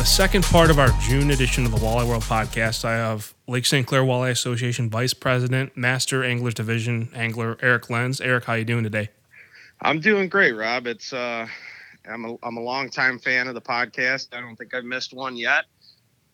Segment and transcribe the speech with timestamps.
[0.00, 3.66] the second part of our June edition of the Walleye World podcast, I have Lake
[3.66, 3.86] St.
[3.86, 8.18] Clair Walleye Association Vice President, Master Anglers Division Angler Eric Lenz.
[8.18, 9.10] Eric, how you doing today?
[9.82, 10.86] I'm doing great, Rob.
[10.86, 11.46] It's uh,
[12.10, 14.28] I'm a I'm a longtime fan of the podcast.
[14.32, 15.66] I don't think I've missed one yet.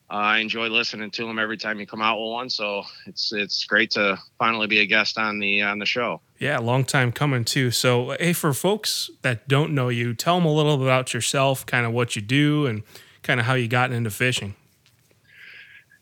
[0.09, 2.49] Uh, I enjoy listening to them every time you come out with one.
[2.49, 6.21] So it's it's great to finally be a guest on the on the show.
[6.39, 7.73] Yeah, long time coming too.
[7.73, 11.85] So hey, for folks that don't know you, tell them a little about yourself, kind
[11.85, 12.85] of what you do, and
[13.27, 14.55] kind of how you got into fishing.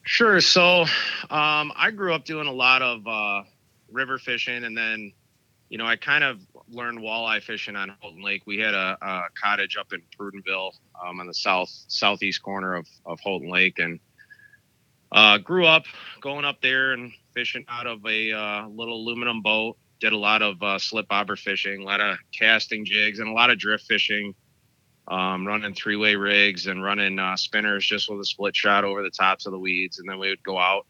[0.05, 0.41] Sure.
[0.41, 0.83] So
[1.31, 3.43] um, I grew up doing a lot of uh,
[3.91, 5.13] river fishing, and then
[5.71, 8.43] you know I kind of learned walleye fishing on Houghton Lake.
[8.47, 12.87] We had a, a cottage up in Prudenville um, on the south southeast corner of,
[13.07, 13.99] of Lake, and
[15.11, 15.87] uh, grew up
[16.21, 19.79] going up there and fishing out of a uh, little aluminum boat.
[20.01, 23.33] Did a lot of uh, slip bobber fishing, a lot of casting jigs, and a
[23.33, 24.35] lot of drift fishing.
[25.07, 29.11] Um, running three-way rigs and running uh, spinners just with a split shot over the
[29.11, 30.87] tops of the weeds, and then we would go out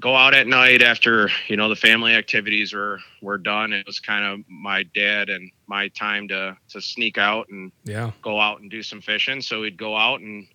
[0.00, 3.72] go out at night after you know the family activities were were done.
[3.72, 8.10] It was kind of my dad and my time to to sneak out and Yeah.
[8.22, 9.40] go out and do some fishing.
[9.40, 10.48] So we'd go out and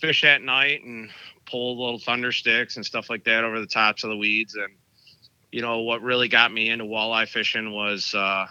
[0.00, 1.10] fish at night and
[1.46, 4.56] pull little thunder sticks and stuff like that over the tops of the weeds.
[4.56, 4.74] And
[5.52, 8.46] you know what really got me into walleye fishing was uh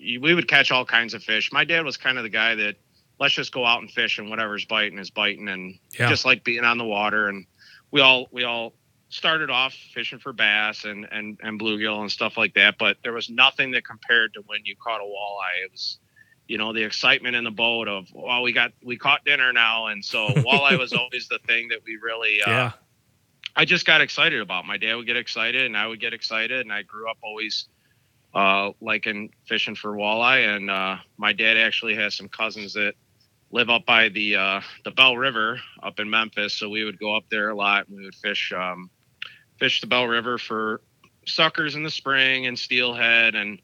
[0.00, 2.76] we would catch all kinds of fish my dad was kind of the guy that
[3.20, 6.08] let's just go out and fish and whatever's biting is biting and Yeah.
[6.08, 7.46] just like being on the water and
[7.90, 8.74] we all we all
[9.08, 13.12] started off fishing for bass and and and bluegill and stuff like that but there
[13.12, 15.98] was nothing that compared to when you caught a walleye it was
[16.46, 19.86] you know the excitement in the boat of well we got we caught dinner now
[19.86, 22.72] and so walleye was always the thing that we really uh, yeah.
[23.56, 24.66] I just got excited about.
[24.66, 27.66] My dad would get excited, and I would get excited, and I grew up always
[28.38, 30.56] uh, liking fishing for walleye.
[30.56, 32.94] And uh, my dad actually has some cousins that
[33.50, 37.16] live up by the uh, the Belle River up in Memphis, so we would go
[37.16, 38.90] up there a lot, and we would fish um,
[39.58, 40.80] fish the Belle River for
[41.26, 43.60] suckers in the spring and steelhead, and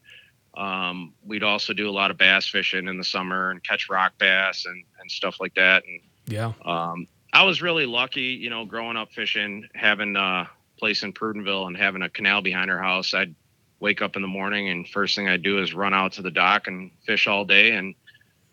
[0.57, 4.15] um, we'd also do a lot of bass fishing in the summer and catch rock
[4.19, 5.85] bass and and stuff like that.
[5.87, 6.53] And Yeah.
[6.65, 11.69] um, I was really lucky, you know, growing up fishing, having a place in Prudenville
[11.69, 13.15] and having a canal behind our house.
[13.15, 13.35] I'd
[13.81, 16.31] wake up in the morning and first thing I'd do is run out to the
[16.31, 17.73] dock and fish all day.
[17.73, 17.95] And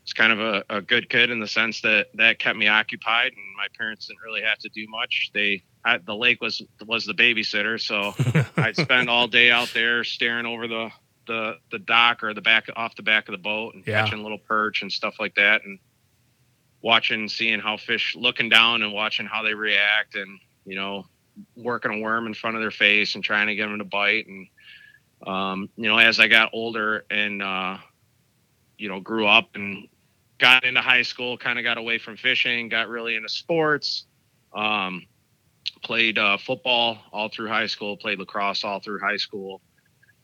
[0.03, 3.31] it's kind of a, a good kid in the sense that that kept me occupied
[3.35, 5.31] and my parents didn't really have to do much.
[5.33, 7.79] They, I, the lake was, was the babysitter.
[7.79, 8.13] So
[8.57, 10.89] I'd spend all day out there staring over the,
[11.27, 14.03] the, the dock or the back off the back of the boat and Yeah.
[14.03, 15.63] catching little perch and stuff like that.
[15.63, 15.79] And,
[16.81, 21.05] watching, seeing how fish looking down and watching how they react, and you know,
[21.55, 24.27] working a worm in front of their face and trying to get them to bite.
[24.27, 24.47] And
[25.25, 27.77] um, you know, as I got older and uh,
[28.77, 29.87] you know, grew up and
[30.39, 34.05] got into high school, kind of got away from fishing, got really into sports.
[34.55, 35.05] Um,
[35.83, 39.61] played uh, football all through high school, played lacrosse all through high school,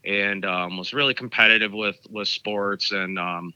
[0.03, 3.53] and um, was really competitive with with sports and um,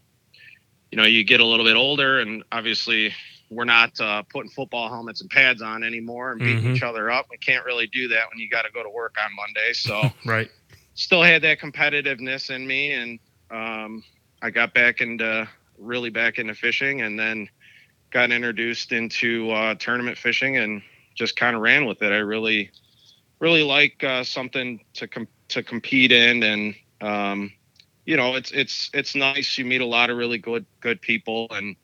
[0.91, 3.13] you know, you get a little bit older, and obviously,
[3.49, 6.75] we're not uh, putting football helmets and pads on anymore and beating Mhm.
[6.75, 7.27] each other up.
[7.29, 9.73] We can't really do that when you got to go to work on Monday.
[9.73, 10.49] So, Right.
[10.93, 13.19] Still had that competitiveness in me, and
[13.49, 14.03] um,
[14.41, 15.47] I got back into
[15.77, 17.49] really back into fishing, and then
[18.11, 20.81] got introduced into uh, tournament fishing, and
[21.15, 22.11] just kind of ran with it.
[22.11, 22.71] I really,
[23.39, 27.51] really like uh, something to com- to compete in, and um,
[28.05, 29.57] you know, it's it's it's nice.
[29.57, 31.75] You meet a lot of really good good people, and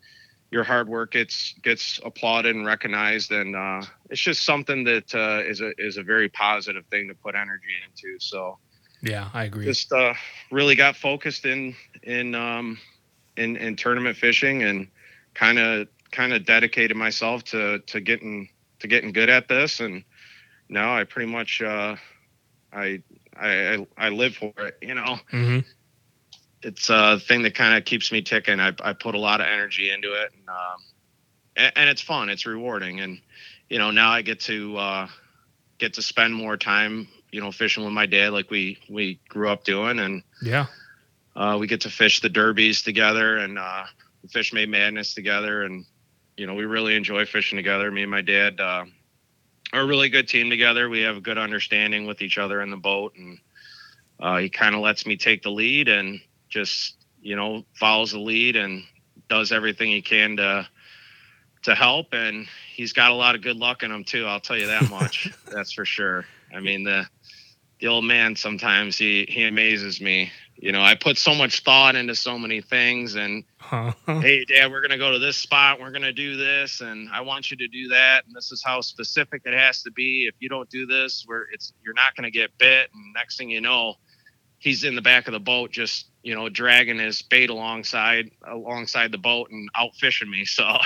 [0.51, 5.41] your hard work gets gets applauded and recognized, and uh, it's just something that uh,
[5.45, 8.19] is a is a very positive thing to put energy into.
[8.19, 8.57] So
[9.01, 9.65] Yeah, I agree.
[9.65, 10.13] just uh,
[10.51, 12.77] really got focused in in um,
[13.37, 14.87] in, in tournament fishing, and
[15.33, 18.49] kind of kind of dedicated myself to to getting
[18.79, 20.03] to getting good at this, and
[20.69, 21.95] now I pretty much uh,
[22.73, 23.01] I,
[23.35, 24.77] I I live for it.
[24.81, 25.59] You know hmm
[26.63, 28.59] it's a thing that kind of keeps me ticking.
[28.59, 30.83] I, I put a lot of energy into it, and, um,
[31.55, 32.29] and and it's fun.
[32.29, 33.19] It's rewarding, and
[33.69, 35.07] you know now I get to uh,
[35.77, 39.49] get to spend more time, you know, fishing with my dad like we we grew
[39.49, 40.67] up doing, and Yeah.
[41.35, 43.85] uh, we get to fish the derbies together and uh,
[44.29, 45.85] fish May Madness together, and
[46.37, 47.91] you know we really enjoy fishing together.
[47.91, 48.85] Me and my dad uh,
[49.73, 50.89] are a really good team together.
[50.89, 53.39] We have a good understanding with each other in the boat, and
[54.19, 56.19] uh, he kind of lets me take the lead and
[56.49, 58.83] just you know follows the lead and
[59.27, 60.67] does everything he can to
[61.63, 62.13] to help.
[62.13, 64.25] And he's got a lot of good luck in him too.
[64.25, 65.29] I'll tell you that much.
[65.51, 66.25] That's for sure.
[66.55, 67.05] I mean the
[67.79, 70.31] the old man sometimes he he amazes me.
[70.59, 73.93] You know, I put so much thought into so many things and Huh.
[74.05, 77.51] hey dad, we're gonna go to this spot, we're gonna do this, and I want
[77.51, 80.25] you to do that, and this is how specific it has to be.
[80.27, 83.49] If you don't do this, where it's you're not gonna get bit, and next thing
[83.49, 83.95] you know,
[84.59, 89.11] he's in the back of the boat just you know dragging his bait alongside alongside
[89.11, 90.45] the boat and out fishing me.
[90.45, 90.77] So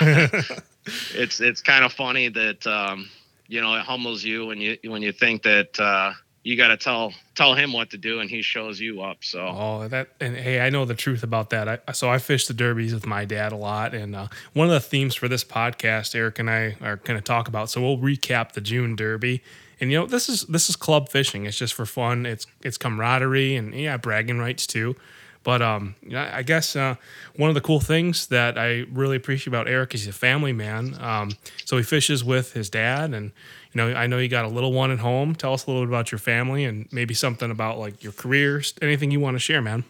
[1.14, 3.08] it's it's kind of funny that um,
[3.46, 6.12] you know it humbles you when you when you think that uh,
[6.44, 9.18] you got to tell tell him what to do and he shows you up.
[9.20, 11.82] So Oh, that and hey, I know the truth about that.
[11.88, 14.72] I, so I fish the derbies with my dad a lot, and uh, one of
[14.72, 17.70] the themes for this podcast, Eric and I are going to talk about.
[17.70, 19.42] So we'll recap the June Derby,
[19.80, 21.46] and you know this is this is club fishing.
[21.46, 22.26] It's just for fun.
[22.26, 24.96] It's it's camaraderie and yeah, bragging rights too.
[25.44, 26.94] But um, I guess uh,
[27.34, 30.52] one of the cool things that I really appreciate about Eric is he's a family
[30.52, 30.96] man.
[31.00, 31.32] Um,
[31.64, 33.32] so he fishes with his dad, and
[33.72, 35.34] you know, I know you got a little one at home.
[35.34, 38.62] Tell us a little bit about your family and maybe something about like your career,
[38.82, 39.84] anything you want to share, man.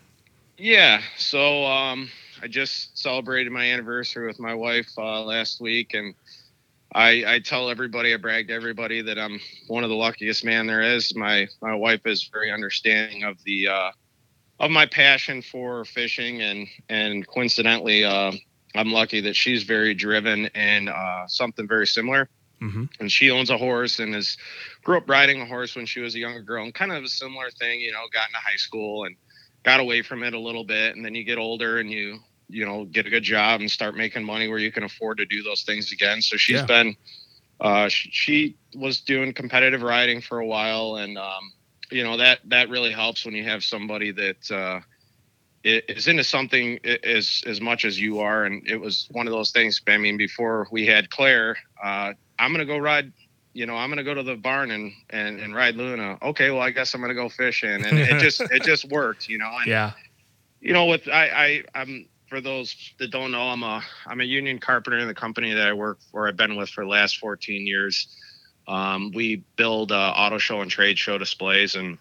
[0.56, 1.00] Yeah.
[1.16, 2.08] So um,
[2.42, 6.14] I just celebrated my anniversary with my wife uh, last week, and
[6.94, 10.66] I, I tell everybody, I brag to everybody that I'm one of the luckiest man
[10.66, 11.16] there is.
[11.16, 13.90] My my wife is very understanding of the uh,
[14.60, 18.30] of my passion for fishing, and and coincidentally, uh,
[18.76, 22.28] I'm lucky that she's very driven and uh, something very similar
[22.62, 22.84] Mm-hmm.
[23.00, 24.36] and she owns a horse and is
[24.84, 27.08] grew up riding a horse when she was a younger girl and kind of a
[27.08, 29.16] similar thing you know got into high school and
[29.64, 32.18] got away from it a little bit and then you get older and you
[32.48, 35.26] you know get a good job and start making money where you can afford to
[35.26, 36.66] do those things again so she's Yeah.
[36.66, 36.96] been
[37.60, 41.52] uh she, she was doing competitive riding for a while and um
[41.90, 44.80] you know that that really helps when you have somebody that uh
[45.64, 49.52] is into something as as much as you are and it was one of those
[49.52, 53.12] things i mean before we had claire uh i'm gonna go ride
[53.54, 56.18] you know i'm gonna go to the barn and and, and ride luna.
[56.22, 57.84] Okay well i guess i'm gonna go fishing.
[57.84, 59.50] And it just it just worked you know?
[59.58, 59.92] And Yeah.
[60.60, 64.24] you know with i i i'm for those that don't know i'm a i'm a
[64.24, 67.18] union carpenter in the company that i work for i've been with for the last
[67.18, 68.08] 14 years.
[68.68, 71.98] Um, we build uh, auto show and trade show displays and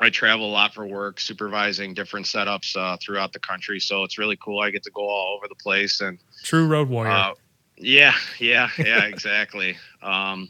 [0.00, 3.78] i travel a lot for work supervising different setups uh, throughout the country.
[3.78, 4.60] So it's really cool.
[4.60, 7.12] I get to go all over the place and True road warrior.
[7.12, 7.34] uh,
[7.82, 9.76] yeah, yeah, yeah, exactly.
[10.02, 10.48] um,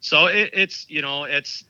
[0.00, 1.64] so it, it's you know it's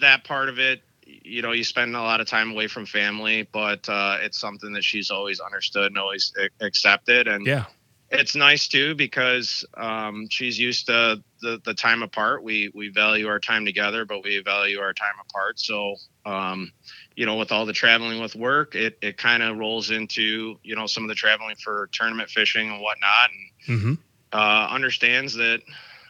[0.00, 0.82] that part of it.
[1.04, 4.72] You know, you spend a lot of time away from family, but uh, it's something
[4.72, 7.28] that she's always understood and always accepted.
[7.28, 7.64] And yeah.
[8.10, 12.42] it's nice too because um, she's used to the, the time apart.
[12.42, 15.58] We we value our time together, but we value our time apart.
[15.60, 15.94] So
[16.26, 16.72] um,
[17.16, 20.76] you know, with all the traveling with work, it it kind of rolls into you
[20.76, 23.30] know some of the traveling for tournament fishing and whatnot.
[23.30, 23.94] And Mm-hmm.
[24.32, 25.60] Uh, understands that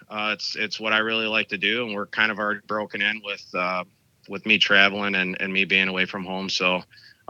[0.08, 3.02] uh, it's it's what I really like to do, and we're kind of already broken
[3.02, 3.84] in with uh,
[4.28, 6.48] with me traveling and, and me being away from home.
[6.48, 6.82] So I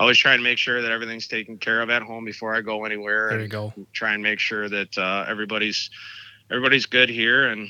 [0.03, 2.85] always try to make sure that everything's taken care of at home before I go
[2.85, 3.73] anywhere, There you and go.
[3.93, 5.91] try and make sure that uh, everybody's
[6.51, 7.49] everybody's good here.
[7.49, 7.69] And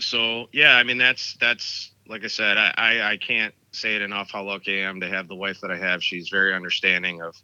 [0.00, 4.02] so yeah, I mean that's that's like I said, I, I I can't say it
[4.02, 6.02] enough how lucky I am to have the wife that I have.
[6.02, 7.34] She's very understanding of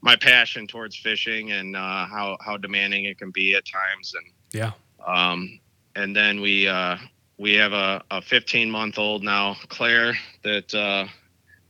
[0.00, 4.24] my passion towards fishing and uh, how how demanding it can be at times and
[4.52, 4.72] Yeah.
[5.06, 5.58] um,
[5.96, 6.96] and then we uh,
[7.38, 10.14] we have a, a 15 month old now, Claire,
[10.44, 11.06] that uh,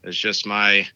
[0.05, 0.87] is just my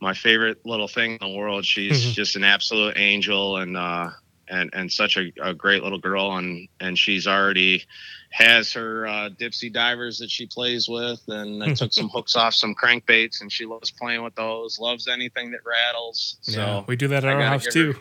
[0.00, 1.64] my favorite little thing in the world.
[1.64, 2.12] She's Mhm.
[2.12, 4.10] just an absolute angel and uh,
[4.48, 6.36] and and such a, a great little girl.
[6.36, 7.84] And and she's already
[8.30, 12.54] has her uh, dipsy divers that she plays with, and I took some hooks off
[12.54, 14.78] some crankbaits, and she loves playing with those.
[14.78, 16.38] Loves anything that rattles.
[16.42, 16.84] So yeah.
[16.86, 17.92] We do that at I our house too.
[17.92, 17.98] her-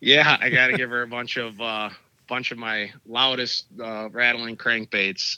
[0.00, 1.88] yeah, I got to give her a bunch of uh,
[2.28, 5.36] bunch of my loudest uh, rattling crankbaits.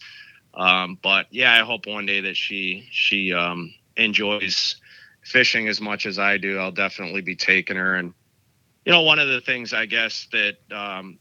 [0.55, 4.77] Um, but yeah, I hope one day that she she um, enjoys
[5.23, 6.59] fishing as much as I do.
[6.59, 7.97] I'll definitely be taking her.
[7.97, 8.15] And
[8.85, 11.19] you know, one of the things I guess that um,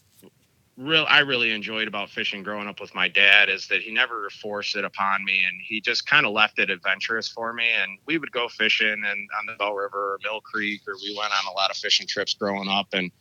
[0.77, 4.29] real I really enjoyed about fishing growing up with my dad is that he never
[4.29, 7.69] forced it upon me, and he just kind of left it adventurous for me.
[7.81, 11.15] And we would go fishing and on the Belle River or Mill Creek, or we
[11.17, 13.11] went on a lot of fishing trips growing up, and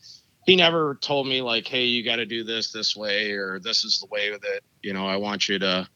[0.46, 3.84] he never told me like, "Hey, you got to do this this way," or "This
[3.84, 5.88] is the way that you know I want you to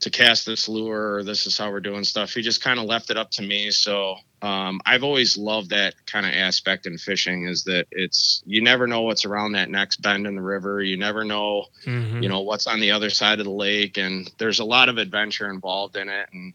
[0.00, 2.86] to cast this lure," or "This is how we're doing stuff." He just kind of
[2.86, 3.70] left it up to me.
[3.70, 8.60] So um, I've always loved that kind of aspect in fishing is that it's you
[8.60, 10.82] never know what's around that next bend in the river.
[10.82, 12.22] You never know Mhm.
[12.22, 14.98] you know what's on the other side of the lake and there's a lot of
[14.98, 16.52] adventure involved in it and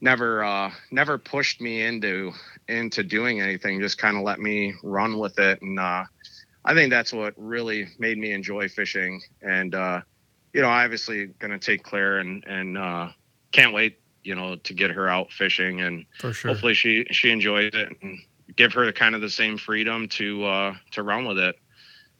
[0.00, 2.32] never uh never pushed me into
[2.68, 6.04] into doing anything just kind of let me run with it and uh
[6.66, 10.00] i think that's what really made me enjoy fishing and uh
[10.52, 13.08] you know obviously gonna take claire and and uh
[13.52, 16.50] can't wait you know, to get her out fishing and For sure.
[16.50, 18.18] hopefully she she enjoys it and
[18.56, 21.56] give her kind of the same freedom to uh to run with it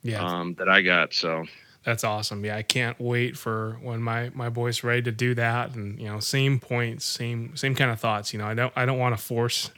[0.03, 0.25] yeah.
[0.25, 1.13] um that I got.
[1.13, 1.45] So
[1.85, 2.45] That's awesome.
[2.45, 5.75] Yeah, I can't wait for when my my boy's ready to do that.
[5.75, 8.33] And you know, same points, same same kind of thoughts.
[8.33, 9.73] You know, I don't I don't want to force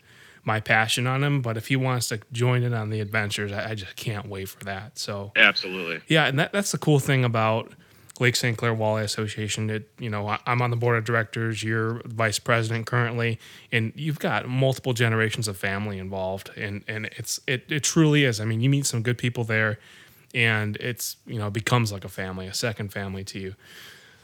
[0.44, 3.70] my passion on him, but if he wants to join in on the adventures, I,
[3.70, 4.98] I just can't wait for that.
[4.98, 6.00] So absolutely.
[6.08, 7.72] yeah, and that that's the cool thing about
[8.20, 8.56] Lake St.
[8.56, 9.70] Clair Walleye Association.
[9.70, 11.62] It you know I, I'm on the board of directors.
[11.62, 13.38] You're vice president currently,
[13.72, 18.40] and you've got multiple generations of family involved, and and it's it it truly is.
[18.40, 19.78] I mean, you meet some good people there
[20.34, 23.54] and it's you know becomes like a family a second family to you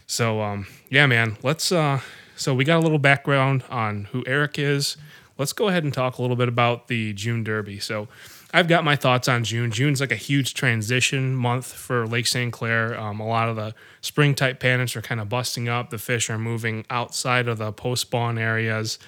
[0.06, 2.00] so um yeah man let's uh
[2.37, 4.97] so we got a little background on who eric is
[5.38, 8.08] let's go ahead and talk a little bit about the june derby so
[8.52, 12.52] i've got my thoughts on june june's like a huge transition month for lake st
[12.52, 15.98] clair um, a lot of the spring type pannets are kind of busting up the
[15.98, 18.98] fish are moving outside of the post spawn areas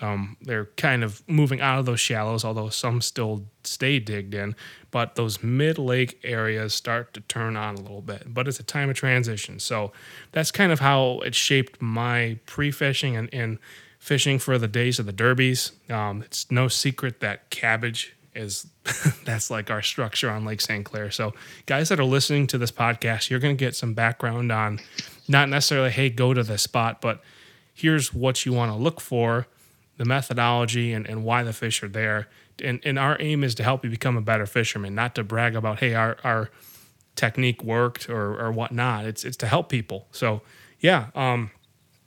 [0.00, 4.54] um, they're kind of moving out of those shallows, although some still stay digged in.
[4.90, 8.32] But those mid lake areas start to turn on a little bit.
[8.32, 9.58] But it's a time of transition.
[9.58, 9.92] So
[10.32, 13.58] that's kind of how it shaped my pre fishing and, and
[14.06, 15.72] fishing for the days of the derbies.
[15.90, 18.68] Um, it's no secret that cabbage is
[19.24, 20.84] that's like our structure on Lake St.
[20.84, 21.10] Clair.
[21.10, 21.34] So,
[21.66, 24.78] guys that are listening to this podcast, you're going to get some background on
[25.26, 27.20] not necessarily, hey, go to this spot, but
[27.74, 29.48] here's what you want to look for
[29.96, 32.28] the methodology and, and why the fish are there.
[32.62, 35.56] And, and our aim is to help you become a better fisherman, not to brag
[35.56, 36.50] about, hey, our, our
[37.16, 39.04] technique worked or, or whatnot.
[39.04, 40.06] It's, it's to help people.
[40.12, 40.42] So,
[40.78, 41.50] yeah, um,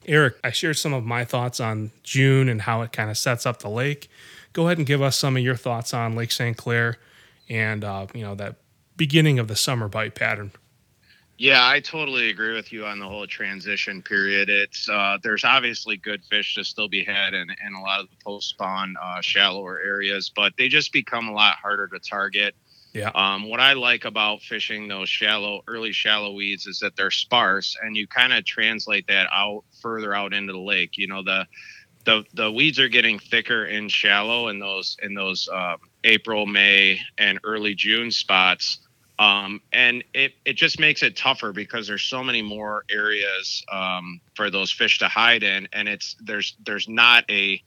[0.05, 3.45] Eric, I shared some of my thoughts on June and how it kind of sets
[3.45, 4.09] up the lake.
[4.53, 6.57] Go ahead and give us some of your thoughts on Lake St.
[6.57, 6.97] Clair
[7.49, 8.55] and, uh, you know, that
[8.95, 10.51] beginning of the summer bite pattern.
[11.39, 14.49] Yeah, I totally agree with you on the whole transition period.
[14.49, 18.09] It's uh, there's obviously good fish to still be had in, in a lot of
[18.09, 22.55] the post spawn uh, shallower areas, but they just become a lot harder to target.
[22.93, 23.11] Yeah.
[23.13, 27.77] Um, what I like about fishing those shallow, early shallow weeds is that they're sparse,
[27.81, 30.97] and you kind of translate that out further out into the lake.
[30.97, 31.45] You know, the
[32.05, 36.99] the the weeds are getting thicker and shallow in those in those uh, April, May,
[37.17, 38.79] and early June spots.
[39.19, 44.21] Um, and it, it just makes it tougher because there's so many more areas um,
[44.33, 47.61] for those fish to hide in and it's there's there's not a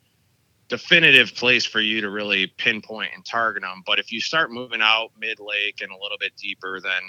[0.73, 4.81] definitive place for you to really pinpoint and target them but if you start moving
[4.81, 7.02] out mid lake and a little bit deeper then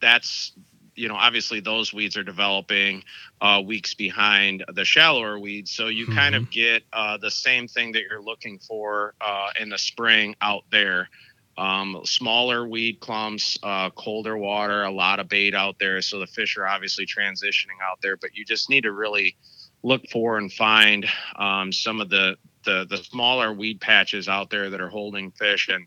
[0.00, 0.50] that's
[0.96, 3.04] you know obviously those weeds are developing
[3.40, 6.16] uh, weeks behind the shallower weeds so you mm-hmm.
[6.16, 10.34] kind of get uh, the same thing that you're looking for uh, in the spring
[10.40, 11.08] out there
[11.56, 16.02] um, smaller weed clumps, uh, colder water, a lot of bait out there.
[16.02, 19.36] So the fish are obviously transitioning out there, but you just need to really
[19.84, 21.06] look for and find
[21.36, 25.68] um, some of the, the the smaller weed patches out there that are holding fish,
[25.68, 25.86] and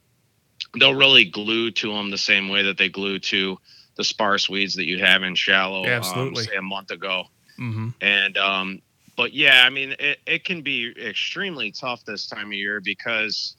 [0.80, 3.58] they'll really glue to them the same way that they glue to
[3.96, 6.44] the sparse weeds that you have in shallow, absolutely.
[6.44, 7.26] Um, say a month ago.
[7.60, 7.90] Mm-hmm.
[8.02, 8.82] And um,
[9.16, 13.56] but yeah, I mean, it, it can be extremely tough this time of year because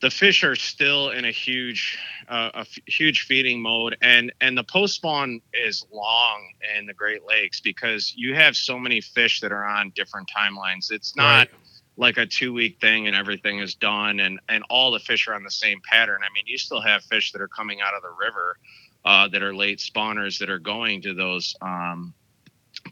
[0.00, 1.98] the fish are still in a huge
[2.28, 6.94] uh, a f- huge feeding mode and and the post spawn is long in the
[6.94, 11.48] great lakes because you have so many fish that are on different timelines it's not
[11.48, 11.50] right.
[11.96, 15.34] Like a two week thing and everything is done and and all the fish are
[15.34, 16.20] on the same pattern.
[16.22, 18.58] I mean you still have fish that are coming out of the river
[19.04, 22.12] uh, that are late spawners that are going to those um,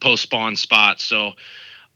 [0.00, 1.04] post spawn spots.
[1.04, 1.32] So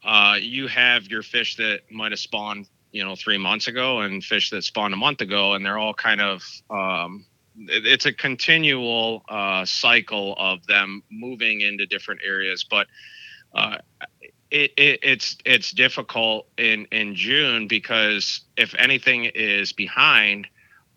[0.04, 4.22] uh, you have your fish that might have spawned you know three months ago and
[4.22, 7.26] fish that spawned a month ago and they're all kind of um,
[7.66, 12.64] it, it's a continual uh, cycle of them moving into different areas.
[12.68, 12.86] But
[13.54, 13.78] uh,
[14.50, 20.46] it, it, it's it's difficult in in June because if anything is behind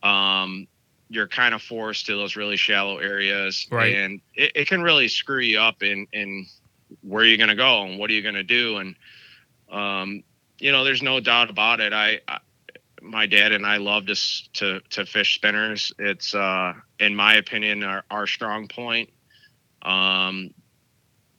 [0.03, 0.67] um,
[1.10, 3.96] you're kind of forced to those really shallow areas right.
[3.96, 6.46] and it, it can really screw you up in in
[7.01, 8.96] where you're going to go and what are you going to do and
[9.72, 10.24] um,
[10.62, 11.91] you know, there's no doubt about it.
[11.91, 12.39] I, I
[13.01, 14.15] my dad and I love to
[14.53, 15.91] to to fish spinners.
[15.98, 19.10] It's uh, in my opinion our, our strong point.
[19.81, 20.53] Um,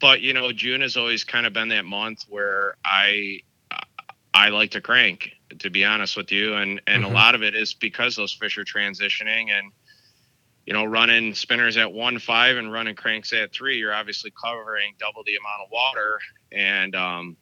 [0.03, 3.41] but you know, June has always kind of been that month where I
[4.35, 5.31] I like to crank.
[5.61, 7.13] To be honest with you, and and mm-hmm.
[7.13, 9.71] a lot of it is because those fish are transitioning and
[10.67, 13.79] you know running spinners at one five and running cranks at three.
[13.79, 16.19] You're obviously covering double the amount of water
[16.51, 17.37] and um,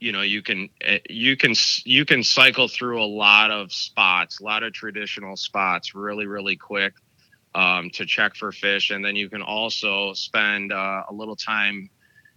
[0.00, 1.54] you know you can eh, you can
[1.84, 6.56] you can cycle through a lot of spots a lot of traditional spots really really
[6.56, 6.94] quick
[7.58, 8.90] um, to check for fish.
[8.90, 11.90] And then you can also spend uh, a little time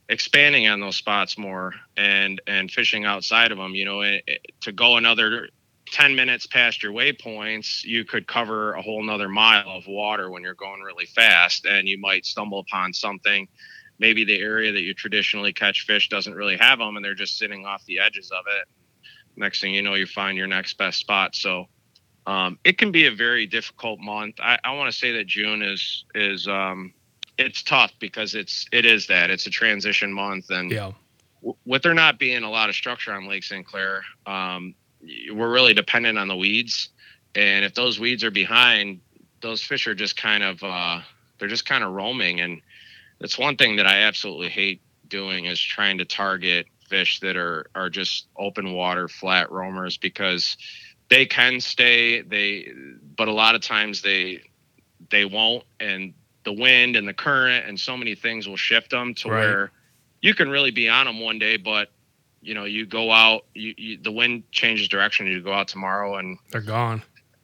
[0.10, 4.42] expanding on those spots more and and fishing outside of them you know it, it,
[4.60, 5.48] to go another
[5.92, 10.42] 10 minutes past your waypoints you could cover a whole nother mile of water when
[10.42, 11.66] you're going really fast.
[11.66, 13.48] And you might stumble upon something.
[14.00, 17.38] Maybe the area that you traditionally catch fish doesn't really have them and they're just
[17.38, 18.68] sitting off the edges of it.
[19.36, 21.36] Next thing you know you find your next best spot.
[21.36, 21.66] So
[22.28, 24.36] um, it can be a very difficult month.
[24.40, 26.94] I, I want to say that june is is um,
[27.38, 30.92] it's tough because it's it is that it's a transition month and yeah.
[31.66, 34.76] with there not being a lot of structure on lake st clair um,
[35.34, 36.90] we're really dependent on the weeds.
[37.36, 39.02] And if those weeds are behind
[39.42, 41.02] those fish are just kind of uh,
[41.40, 42.42] they're just kind of roaming.
[42.42, 42.62] And
[43.20, 47.68] that's one thing that i absolutely hate doing is trying to target fish that are
[47.76, 50.58] are just open water flat roamers because
[51.12, 52.72] they can stay they
[53.16, 54.42] but a lot of times they
[55.12, 59.14] they won't and the wind and the current and so many things will shift them
[59.14, 59.40] to right.
[59.40, 59.72] where
[60.22, 61.90] you can really be on them one day, but
[62.42, 65.28] you know, you go out, you, you, the wind changes direction.
[65.28, 67.04] You go out tomorrow and they're gone.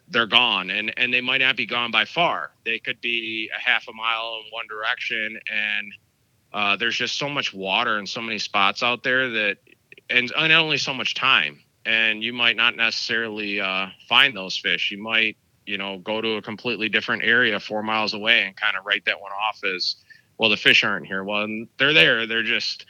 [0.10, 2.52] They're gone, and and they might not be gone by far.
[2.64, 5.94] They could be a half a mile in one direction, and
[6.54, 9.58] uh, there's just so much water and so many spots out there that,
[10.10, 11.60] and, and only so much time.
[11.88, 14.91] And you might not necessarily uh, find those fish.
[14.91, 18.77] You might you know, go to a completely different area four miles away and kind
[18.77, 19.98] of write that one off as,
[20.38, 21.24] well, the fish aren't here.
[21.24, 21.46] Well,
[21.77, 22.25] they're there.
[22.25, 22.86] They're just,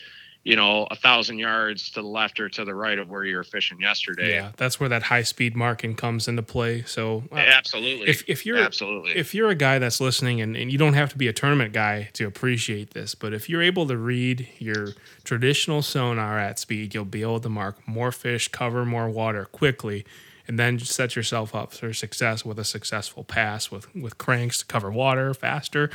[0.48, 3.36] you know, a thousand yards to the left or to the right of where you
[3.36, 4.36] were fishing yesterday.
[4.36, 6.84] Yeah, that's where that high speed marking comes into play.
[6.84, 10.72] So uh, absolutely, if, if you're absolutely if you're a guy that's listening and, and
[10.72, 13.88] you don't have to be a tournament guy to appreciate this, but if you're able
[13.88, 14.94] to read your
[15.26, 20.06] traditional sonar at speed, you'll be able to mark more fish, cover more water quickly
[20.48, 24.66] and then set yourself up for success with a successful pass with with cranks to
[24.66, 25.90] cover water faster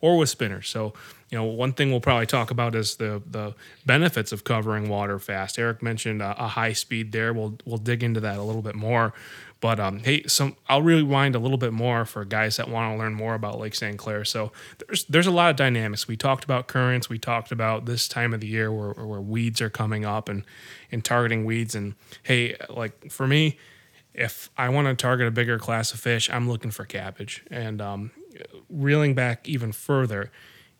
[0.00, 0.68] or with spinners.
[0.68, 0.94] So,
[1.30, 3.54] you know, one thing we'll probably talk about is the the
[3.84, 5.58] benefits of covering water fast.
[5.58, 7.32] Eric mentioned a, a high speed there.
[7.32, 9.12] We'll we'll dig into that a little bit more.
[9.60, 12.98] But um, hey, some I'll rewind a little bit more for guys that want to
[12.98, 13.96] learn more about Lake St.
[13.96, 14.24] Clair.
[14.24, 14.52] So
[14.86, 16.06] there's there's a lot of dynamics.
[16.06, 17.08] We talked about currents.
[17.08, 20.44] We talked about this time of the year where, where weeds are coming up and
[20.92, 21.74] and targeting weeds.
[21.74, 23.58] And hey, like for me,
[24.14, 27.42] if I want to target a bigger class of fish, I'm looking for cabbage.
[27.50, 28.10] And um,
[28.68, 30.30] reeling back even further,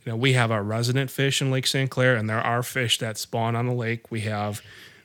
[0.07, 1.91] you know, we have our resident fish in Lake St.
[1.91, 4.11] Clair, and there are fish that spawn on the lake.
[4.11, 4.63] We have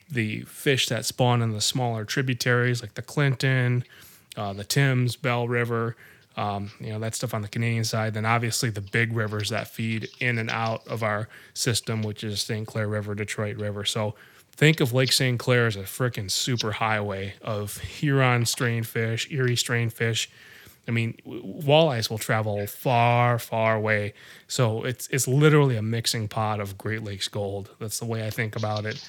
[0.09, 3.83] the fish that spawn in the smaller tributaries like the Clinton,
[4.37, 5.95] uh, the Thames, Belle River,
[6.37, 8.13] um, you know, that stuff on the Canadian side.
[8.13, 12.39] Then obviously the big rivers that feed in and out of our system, which is
[12.39, 12.67] St.
[12.67, 13.83] Clair River, Detroit River.
[13.83, 14.13] So
[14.51, 15.39] think of Lake St.
[15.39, 20.29] Clair as a freaking super highway of Huron strain fish, Erie strain fish.
[20.87, 24.13] I mean, walleyes will travel far, far away.
[24.47, 27.69] So it's it's literally a mixing pot of Great Lakes gold.
[27.79, 29.03] That's the way I think about it.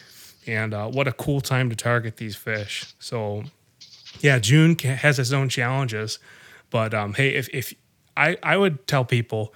[0.47, 2.95] And uh, what a cool time to target these fish.
[2.99, 3.45] So,
[4.21, 6.19] yeah, June has its own challenges,
[6.71, 7.75] but um, hey, if if
[8.17, 9.55] I I would tell people,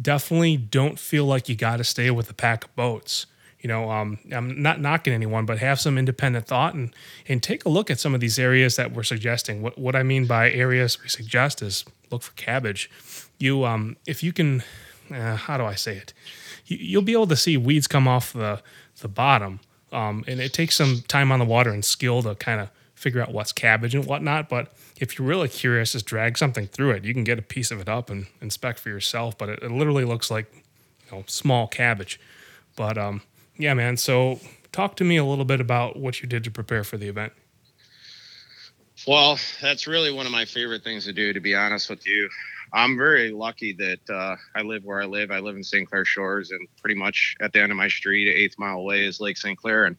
[0.00, 3.26] definitely don't feel like you got to stay with a pack of boats
[3.60, 6.94] you know, um, I'm not knocking anyone, but have some independent thought and
[7.26, 9.62] and take a look at some of these areas that we're suggesting.
[9.62, 12.90] What what I mean by areas we suggest is look for cabbage.
[13.38, 14.62] You um, if you can,
[15.12, 16.12] uh, how do I say it?
[16.66, 18.62] You, will be able to see weeds come off the
[19.00, 19.60] the bottom,
[19.92, 23.22] um, and it takes some time on the water and skill to kind of figure
[23.22, 24.48] out what's cabbage and whatnot.
[24.48, 27.04] But if you're really curious, just drag something through it.
[27.04, 29.36] You can get a piece of it up and inspect for yourself.
[29.36, 32.20] But it, it literally looks like you know small cabbage.
[32.76, 33.22] But um,
[33.58, 33.96] yeah, man.
[33.96, 34.40] So
[34.72, 37.32] talk to me a little bit about what you did to prepare for the event.
[39.06, 42.28] Well, that's really one of my favorite things to do, to be honest with you.
[42.72, 45.30] I'm very lucky that uh, I live where I live.
[45.30, 45.88] I live in St.
[45.88, 49.20] Clair Shores, and pretty much at the end of my street, eighth mile away, is
[49.20, 49.56] Lake St.
[49.56, 49.86] Clair.
[49.86, 49.96] And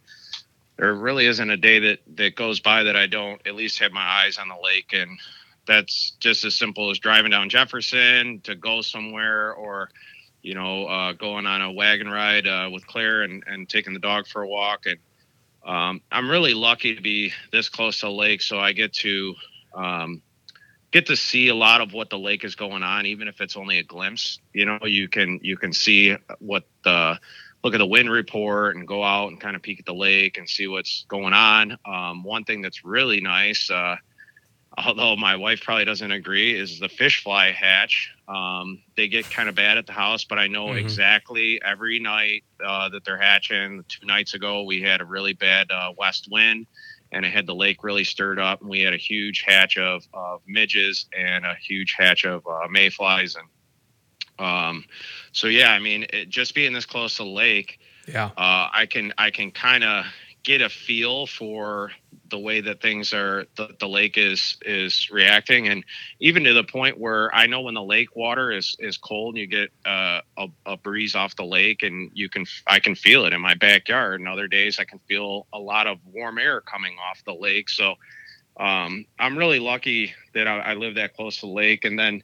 [0.78, 3.92] there really isn't a day that that goes by that I don't at least have
[3.92, 4.94] my eyes on the lake.
[4.94, 5.18] And
[5.66, 9.90] that's just as simple as driving down Jefferson to go somewhere, or
[10.42, 14.00] you know, uh, going on a wagon ride uh, with Claire and, and taking the
[14.00, 14.86] dog for a walk.
[14.86, 15.00] And
[15.64, 19.36] um, I'm really lucky to be this close to the lake, so I get to
[19.74, 20.22] um,
[20.92, 23.58] get to see a lot of what the lake is going on, even if it's
[23.58, 24.40] only a glimpse.
[24.54, 27.20] You know, you can you can see what the
[27.64, 30.38] look at the wind report and go out and kind of peek at the lake
[30.38, 31.78] and see what's going on.
[31.86, 33.70] Um, one thing that's really nice.
[33.70, 33.98] Uh,
[34.86, 38.12] although my wife probably doesn't agree, is the fish fly hatch.
[38.28, 40.80] Um, they get kind of bad at the house, but I know mm-hmm.
[40.80, 43.84] exactly every night uh, that they're hatching.
[43.88, 46.68] Two nights ago, we had a really bad uh, west wind,
[47.12, 50.08] and it had the lake really stirred up, and we had a huge hatch of,
[50.14, 53.48] of midges and a huge hatch of uh, mayflies, and
[54.40, 54.86] um,
[55.32, 57.80] so yeah, I mean, it, just being this close to the lake.
[58.08, 58.28] Yeah.
[58.38, 60.06] Uh, I can I can kind of
[60.44, 61.92] get a feel for
[62.30, 65.68] the way that things are the, the lake is is reacting.
[65.68, 65.84] And
[66.20, 69.42] even to the point where i know when the lake water is is cold and
[69.42, 73.26] you get uh, a, a breeze off the lake and you can i can feel
[73.26, 74.20] it in my backyard.
[74.20, 77.70] And other days i can feel a lot of warm air coming off the lake.
[77.70, 77.96] So
[78.60, 81.86] um, i'm really lucky that I, I live that close to the lake.
[81.86, 82.24] And then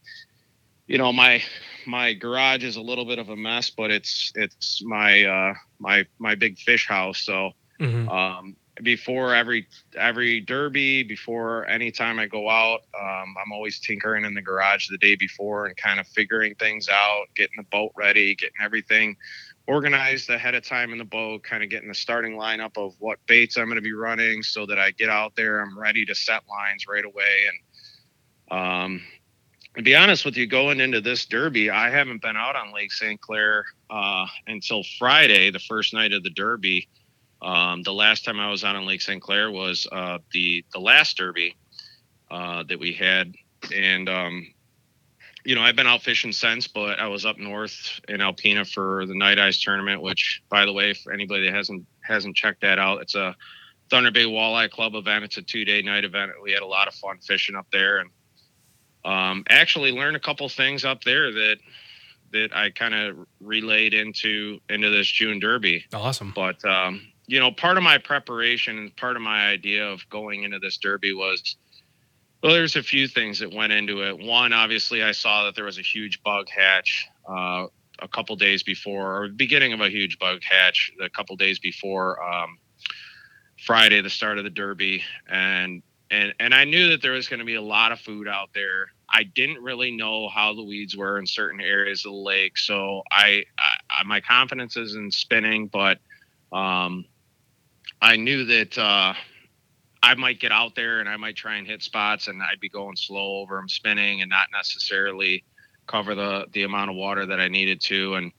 [0.87, 1.43] you know my
[1.85, 6.05] my garage is a little bit of a mess but it's it's my uh my
[6.19, 7.19] my big fish house.
[7.19, 8.09] So Mhm.
[8.09, 14.25] um, before every every derby, before any time I go out, um, I'm always tinkering
[14.25, 17.91] in the garage the day before and kind of figuring things out, getting the boat
[17.95, 19.15] ready, getting everything
[19.67, 23.17] organized ahead of time in the boat, kind of getting the starting lineup of what
[23.27, 26.15] baits I'm going to be running, so that I get out there, I'm ready to
[26.15, 27.47] set lines right away.
[28.51, 29.01] And um,
[29.75, 32.91] to be honest with you, going into this derby, I haven't been out on Lake
[32.91, 33.19] St.
[33.21, 36.87] Clair uh, until Friday, the first night of the derby.
[37.45, 39.21] Um, the last time I was out on Lake St.
[39.21, 41.55] Clair was uh, the the last derby
[42.31, 43.35] uh, that we had,
[43.73, 44.47] and um,
[45.43, 49.05] you know I've been out fishing since, but I was up north in Alpena for
[49.05, 50.01] the Night Eyes tournament.
[50.01, 53.35] Which, by the way, for anybody that hasn't hasn't checked that out, it's a
[53.91, 55.23] Thunder Bay Walleye Club event.
[55.25, 56.31] It's a two day night event.
[56.41, 58.09] We had a lot of fun fishing up there, and
[59.05, 61.57] um, actually learned a couple things up there that
[62.31, 65.85] that I kind of relayed into into this June Derby.
[65.93, 66.33] Awesome.
[66.35, 70.43] But um, you know, part of my preparation and part of my idea of going
[70.43, 71.55] into this derby was
[72.43, 74.19] well, there's a few things that went into it.
[74.19, 77.65] One, obviously, I saw that there was a huge bug hatch uh,
[77.99, 82.21] a couple days before, or beginning of a huge bug hatch a couple days before
[82.23, 82.59] um,
[83.65, 87.39] Friday, the start of the derby, and and and I knew that there was going
[87.39, 88.91] to be a lot of food out there.
[89.09, 93.01] I didn't really know how the weeds were in certain areas of the lake, so
[93.09, 93.43] I,
[93.89, 95.97] I my confidence is in spinning, but
[96.51, 97.05] um,
[98.01, 99.13] I knew that uh,
[100.03, 102.69] I might get out there and I might try and hit spots, and I'd be
[102.69, 105.43] going slow over them, spinning, and not necessarily
[105.87, 108.15] cover the the amount of water that I needed to.
[108.15, 108.31] And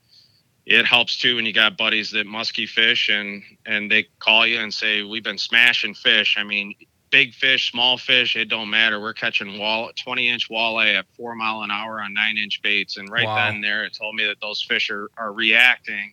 [0.67, 4.59] it helps too when you got buddies that musky fish and and they call you
[4.61, 6.37] and say we've been smashing fish.
[6.39, 6.75] I mean,
[7.11, 9.01] big fish, small fish, it don't matter.
[9.01, 12.97] We're catching wall 20 inch walleye at four mile an hour on nine inch baits,
[12.97, 13.51] and right Wow.
[13.51, 16.13] then there it told me that those fish are are reacting.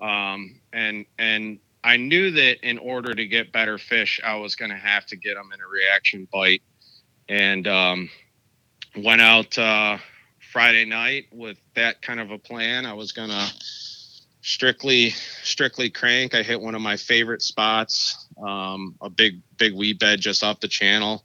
[0.00, 4.70] Um, and and I knew that in order to get better fish, I was going
[4.70, 6.62] to have to get them in a reaction bite,
[7.28, 8.08] and um,
[8.96, 9.98] went out uh,
[10.50, 12.86] Friday night with that kind of a plan.
[12.86, 13.46] I was gonna
[14.40, 15.10] strictly
[15.42, 16.34] strictly crank.
[16.34, 20.60] I hit one of my favorite spots, um, a big big weed bed just off
[20.60, 21.24] the channel,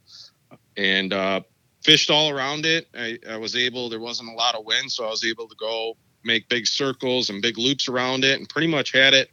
[0.76, 1.40] and uh,
[1.82, 2.86] fished all around it.
[2.94, 3.88] I, I was able.
[3.88, 7.30] There wasn't a lot of wind, so I was able to go make big circles
[7.30, 9.30] and big loops around it, and pretty much had it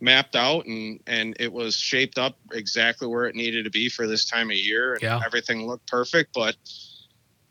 [0.00, 4.06] mapped out and and it was shaped up exactly where it needed to be for
[4.06, 5.20] this time of year and Yeah.
[5.24, 6.56] everything looked perfect but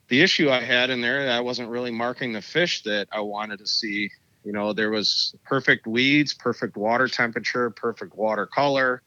[0.10, 3.60] the issue i had in there i wasn't really marking the fish that i wanted
[3.60, 4.10] to see
[4.44, 9.02] you know there was perfect weeds perfect water temperature perfect water color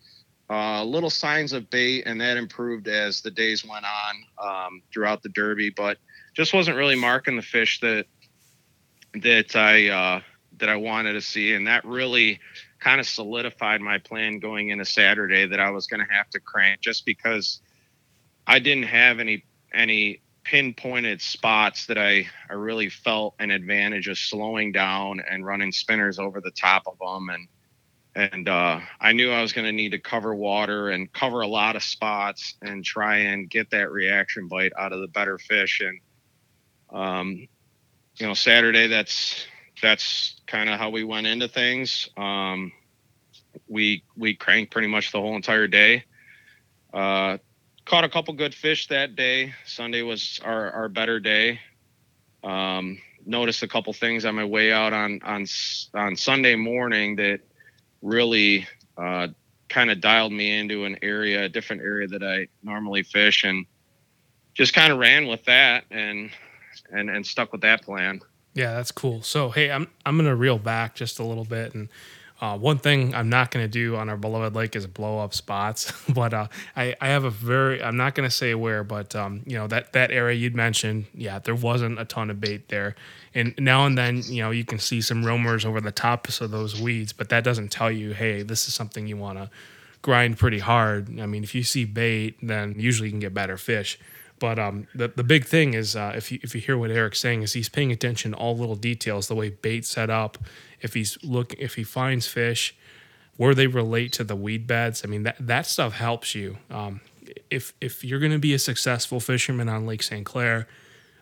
[0.51, 5.23] uh, little signs of bait and that improved as the days went on um, throughout
[5.23, 5.97] the derby but
[6.37, 8.07] just wasn't really marking the fish that
[9.15, 10.21] that i uh,
[10.59, 12.39] that i wanted to see and that really
[12.83, 16.41] kind of solidified my plan going into Saturday that I was going to have to
[16.41, 17.61] crank just because
[18.47, 24.19] I didn't have any any pinpointed spots that I I really felt an advantage of
[24.19, 27.47] slowing down and running spinners over the top of them and
[28.15, 31.47] and uh, I knew I was going to need to cover water and cover a
[31.47, 35.81] lot of spots and try and get that reaction bite out of the better fish.
[35.81, 36.01] And
[36.91, 37.49] um,
[38.17, 39.47] you know Saturday that's
[39.83, 42.09] that's kind of how we went into things.
[42.17, 42.73] Um,
[43.69, 46.05] we we cranked pretty much the whole entire day.
[46.95, 47.39] Uh,
[47.85, 49.53] caught a couple good fish that day.
[49.67, 51.59] Sunday was our, our better day.
[52.45, 55.47] Um, noticed a couple things on my way out on on
[55.95, 57.41] on Sunday morning that
[58.01, 58.67] really
[58.97, 59.29] uh,
[59.69, 63.67] kind of dialed me into an area, a different area that I normally fish, and
[64.55, 66.31] just kind of ran with that and
[66.93, 68.21] and and stuck with that plan.
[68.55, 69.23] Yeah, that's cool.
[69.23, 71.89] So, hey, I'm I'm gonna reel back just a little bit, and
[72.41, 75.93] uh, one thing I'm not gonna do on our beloved lake is blow up spots.
[76.09, 79.57] but uh, I I have a very I'm not gonna say where, but um, you
[79.57, 82.95] know that that area you'd mentioned, yeah, there wasn't a ton of bait there,
[83.35, 86.51] and now and then you know you can see some roamers over the tops of
[86.51, 89.49] those weeds, but that doesn't tell you, hey, this is something you want to
[90.03, 91.21] grind pretty hard.
[91.21, 93.99] I mean, if you see bait, then usually you can get better fish.
[94.43, 97.21] But um, the the big thing is uh, if you if you hear what Eric's
[97.21, 100.37] saying is he's paying attention to all little details, the way bait set up,
[100.81, 102.75] if he's look if he finds fish,
[103.37, 105.03] where they relate to the weed beds.
[105.05, 106.59] I mean, that, that stuff helps you.
[106.71, 107.03] Um,
[107.51, 110.27] if, if you're going to be a successful fisherman on Lake St.
[110.27, 110.67] Clair,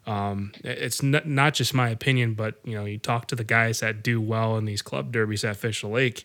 [0.06, 3.80] um, it's not, not just my opinion, but you know, you talk to the guys
[3.80, 6.24] that do well in these club derbies at Fish Lake,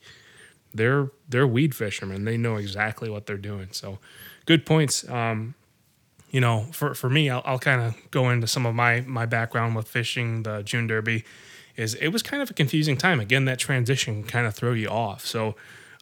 [0.73, 2.25] they're they're weed fishermen.
[2.25, 3.69] They know exactly what they're doing.
[3.71, 3.99] So,
[4.45, 5.07] good points.
[5.09, 5.55] Um,
[6.35, 9.25] you know, for for me, I'll, I'll kind of go into some of my my
[9.25, 11.23] background with fishing the June Derby.
[11.77, 13.21] Is it was kind of a confusing time.
[13.21, 15.25] Again, that transition kind of throw you off.
[15.25, 15.55] So,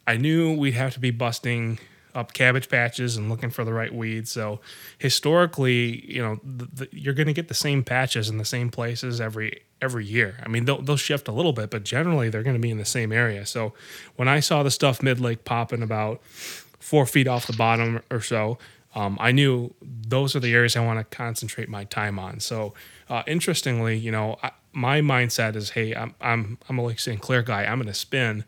[0.08, 1.78] I knew we'd have to be busting
[2.15, 4.32] up cabbage patches and looking for the right weeds.
[4.32, 4.60] So
[4.98, 8.69] historically, you know, the, the, you're going to get the same patches in the same
[8.69, 10.38] places every every year.
[10.43, 12.80] I mean, they'll they'll shift a little bit, but generally they're going to be in
[12.80, 13.46] the same area.
[13.46, 13.74] So
[14.15, 18.22] when I saw the stuff mid lake popping about four feet off the bottom or
[18.22, 18.58] so,
[18.95, 22.39] um, I knew those are the areas I want to concentrate my time on.
[22.39, 22.73] So
[23.10, 27.21] uh, interestingly, you know, I, my mindset is, hey, I'm I'm I'm a Lake St.
[27.21, 27.65] Clair guy.
[27.65, 28.43] I'm going to spin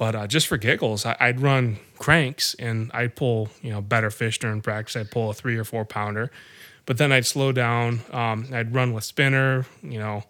[0.00, 4.08] but uh, just for giggles, I, would run cranks and I'd pull, you know, better
[4.10, 4.96] fish during practice.
[4.96, 6.30] I'd pull a three or four pounder,
[6.86, 8.00] but then I'd slow down.
[8.10, 10.24] Um, I'd run with spinner, you know,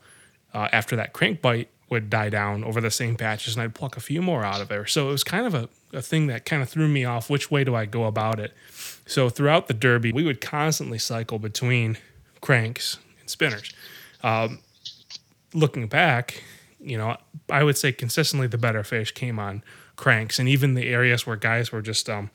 [0.52, 3.96] uh, after that crank bite would die down over the same patches and I'd pluck
[3.96, 4.86] a few more out of there.
[4.86, 7.28] So it was kind of a, a thing that kind of threw me off.
[7.28, 8.54] Which way do I go about it?
[9.06, 11.98] So throughout the Derby, we would constantly cycle between
[12.40, 13.72] cranks and spinners.
[14.22, 14.60] Um,
[15.52, 16.44] looking back,
[16.78, 17.16] you know,
[17.50, 19.64] I would say consistently the better fish came on
[19.96, 22.30] cranks, and even the areas where guys were just um,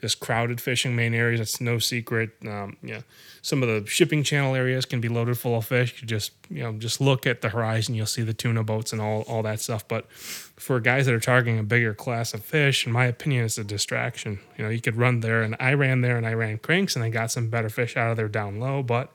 [0.00, 1.40] just crowded fishing main areas.
[1.40, 2.30] It's no secret.
[2.46, 3.00] Um, yeah,
[3.42, 6.00] some of the shipping channel areas can be loaded full of fish.
[6.00, 9.00] You just you know just look at the horizon, you'll see the tuna boats and
[9.00, 9.86] all all that stuff.
[9.88, 13.58] But for guys that are targeting a bigger class of fish, in my opinion, it's
[13.58, 14.40] a distraction.
[14.56, 17.04] You know, you could run there, and I ran there, and I ran cranks, and
[17.04, 19.12] I got some better fish out of there down low, but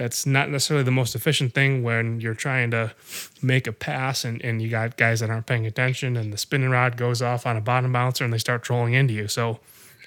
[0.00, 2.94] that's not necessarily the most efficient thing when you're trying to
[3.42, 6.70] make a pass and, and you got guys that aren't paying attention and the spinning
[6.70, 9.28] rod goes off on a bottom bouncer and they start trolling into you.
[9.28, 9.60] So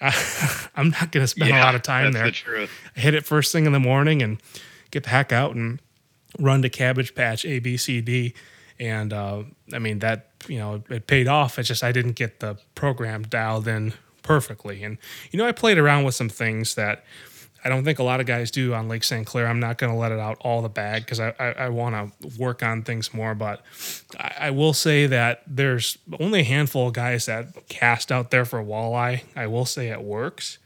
[0.76, 2.30] I, am not going to spend yeah, a lot of time there.
[2.30, 4.42] The I hit it first thing in the morning and
[4.92, 5.80] get the heck out and
[6.38, 8.34] run to cabbage patch A, B, C, D.
[8.80, 11.58] And uh, I mean, that, you know, it paid off.
[11.58, 14.84] It's just I didn't get the program dialed in perfectly.
[14.84, 14.98] And,
[15.32, 17.06] you know, I played around with some things that,
[17.63, 19.26] I don't think a lot of guys do on Lake St.
[19.26, 19.47] Clair.
[19.47, 21.95] I'm not going to let it out all the bag because I, I, I want
[22.21, 23.34] to work on things more.
[23.36, 23.62] But
[24.19, 28.43] I, I, will say that there's only a handful of guys that cast out there
[28.43, 29.23] for walleye.
[29.36, 30.58] I will say it works.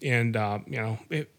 [0.00, 1.30] And, uh, you know, it,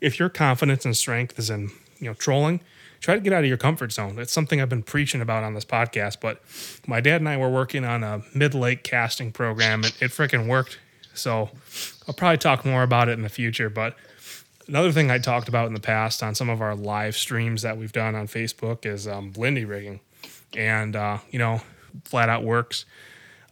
[0.00, 2.60] if your confidence and strength is in, you know, trolling,
[3.00, 4.18] try to get out of your comfort zone.
[4.18, 6.18] It's something I've been preaching about on this podcast.
[6.20, 6.42] But
[6.86, 9.84] my dad and I were working on a mid lake casting program.
[9.84, 10.78] It, it freaking worked.
[11.14, 11.50] So
[12.06, 13.70] I'll probably talk more about it in the future.
[13.70, 13.96] But
[14.68, 17.76] another thing I talked about in the past on some of our live streams that
[17.76, 20.00] we've done on Facebook is um, rigging,
[20.56, 21.62] and uh, you know,
[22.04, 22.84] flat out works.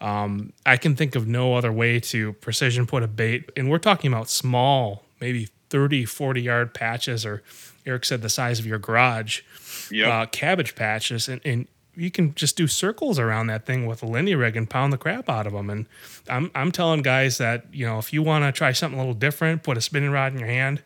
[0.01, 3.79] Um, I can think of no other way to precision put a bait, and we're
[3.79, 7.43] talking about small, maybe 30, 40 yard patches, or
[7.87, 9.43] Eric said the size of your garage,
[9.91, 10.13] yep.
[10.13, 14.07] uh, cabbage patches, and, and you can just do circles around that thing with a
[14.07, 15.71] lindy rig and pound the crap out of them.
[15.71, 15.87] And
[16.29, 19.15] I'm I'm telling guys that you know if you want to try something a little
[19.15, 20.83] different, put a spinning rod in your hand,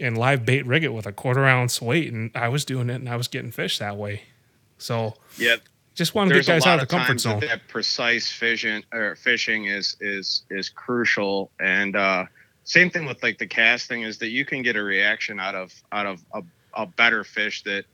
[0.00, 2.12] and live bait rig it with a quarter ounce weight.
[2.12, 4.22] And I was doing it and I was getting fish that way.
[4.78, 5.56] So yeah,
[5.94, 7.40] just want to get guys out of the comfort zone.
[7.40, 11.50] That, that precise fishing or fishing is is is crucial.
[11.60, 12.24] And uh,
[12.64, 15.72] same thing with like the casting is that you can get a reaction out of
[15.92, 16.42] out of a,
[16.74, 17.84] a better fish that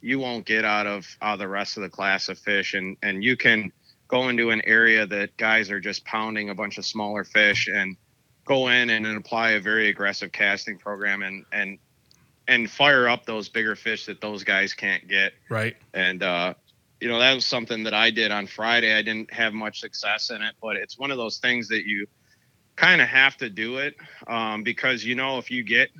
[0.00, 2.74] you won't get out of out of the rest of the class of fish.
[2.74, 3.72] And and you can
[4.06, 7.96] go into an area that guys are just pounding a bunch of smaller fish and
[8.48, 11.78] go in and apply a very aggressive casting program and and
[12.48, 15.34] and fire up those bigger fish that those guys can't get.
[15.50, 15.76] Right.
[15.92, 16.54] And uh,
[17.00, 18.92] you know that was something that I did on Friday.
[18.92, 22.06] I didn't have much success in it, but it's one of those things that you
[22.74, 25.90] kind of have to do it um, because you know if you get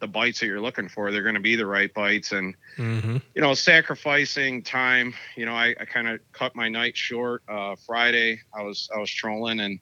[0.00, 2.32] the bites that you're looking for, they're going to be the right bites.
[2.32, 3.18] And mm-hmm.
[3.34, 5.14] you know, sacrificing time.
[5.36, 7.42] You know, I, I kind of cut my night short.
[7.48, 9.80] Uh, Friday, I was I was trolling and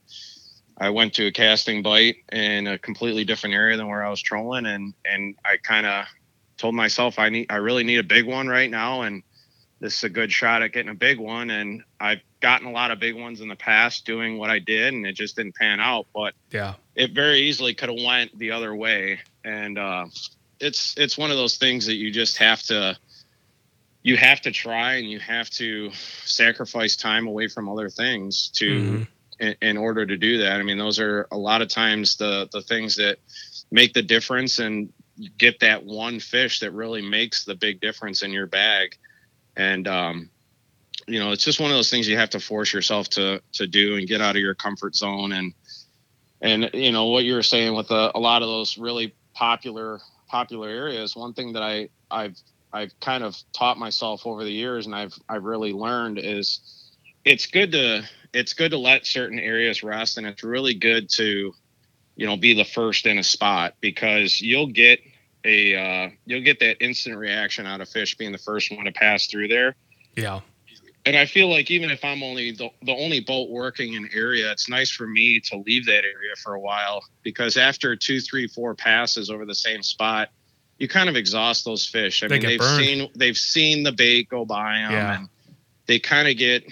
[0.79, 4.21] I went to a casting bite in a completely different area than where I was
[4.21, 6.07] trolling, and and I kind of
[6.57, 9.23] told myself I need I really need a big one right now, and
[9.81, 11.51] this is a good shot at getting a big one.
[11.51, 14.95] And I've gotten a lot of big ones in the past doing what I did,
[14.95, 16.07] and it just didn't pan out.
[16.15, 20.07] But yeah, it very easily could have went the other way, and uh,
[20.59, 22.97] it's it's one of those things that you just have to
[24.05, 25.93] you have to try and you have to
[26.25, 29.03] sacrifice time away from other things to mm-hmm
[29.43, 30.61] in, order to do that.
[30.61, 33.19] I mean, those are a lot of times the the things that
[33.71, 34.93] make the difference and
[35.39, 38.97] get that one fish that really makes the big difference in your bag.
[39.57, 40.31] And um,
[41.07, 43.67] you know, it's just one of those things you have to force yourself to to
[43.67, 45.55] do and get out of your comfort zone and
[46.41, 50.01] and you know what you were saying with a, a lot of those really popular
[50.29, 51.17] popular areas.
[51.17, 52.37] One thing that I I've
[52.73, 56.82] I've kind of taught myself over the years and I've I've really learned is
[57.25, 61.53] it's good to it's good to let certain areas rest and it's really good to
[62.17, 65.01] you know be the first in a spot because you'll get
[65.45, 68.93] a uh, you'll get that instant reaction out of fish being the first one to
[68.93, 69.75] pass through there
[70.17, 70.41] yeah
[71.05, 74.53] and I feel like even if I'm only the, the only boat working in area,
[74.53, 78.47] it's nice for me to leave that area for a while because after two, three,
[78.47, 80.29] four passes over the same spot,
[80.79, 82.23] you kind of exhaust those fish.
[82.23, 82.85] I They mean, they've burned.
[82.85, 85.19] seen they've seen the bait go by them, Yeah.
[85.19, 85.29] and
[85.87, 86.65] they kind of get,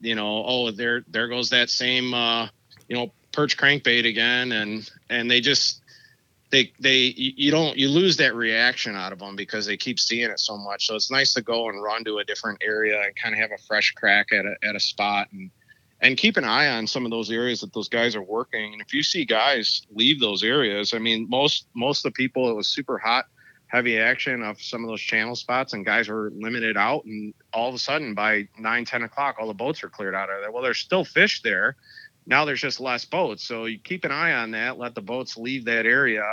[0.00, 2.48] you know, oh, there there goes that same, uh,
[2.88, 5.82] you know, perch crankbait again, and and they just
[6.50, 10.30] they they you don't you lose that reaction out of them because they keep seeing
[10.30, 10.86] it so much.
[10.86, 13.52] So it's nice to go and run to a different area and kind of have
[13.52, 15.50] a fresh crack at a at a spot and
[16.00, 18.72] and keep an eye on some of those areas that those guys are working.
[18.72, 22.48] And if you see guys leave those areas, I mean most most of the people
[22.48, 23.26] it was super hot,
[23.68, 27.68] heavy action of some of those channel spots and guys were limited out and all
[27.68, 30.50] of a sudden by nine, 10 o'clock all the boats are cleared out of there.
[30.50, 31.76] Well there's still fish there.
[32.26, 33.44] Now there's just less boats.
[33.44, 36.24] So you keep an eye on that, let the boats leave that area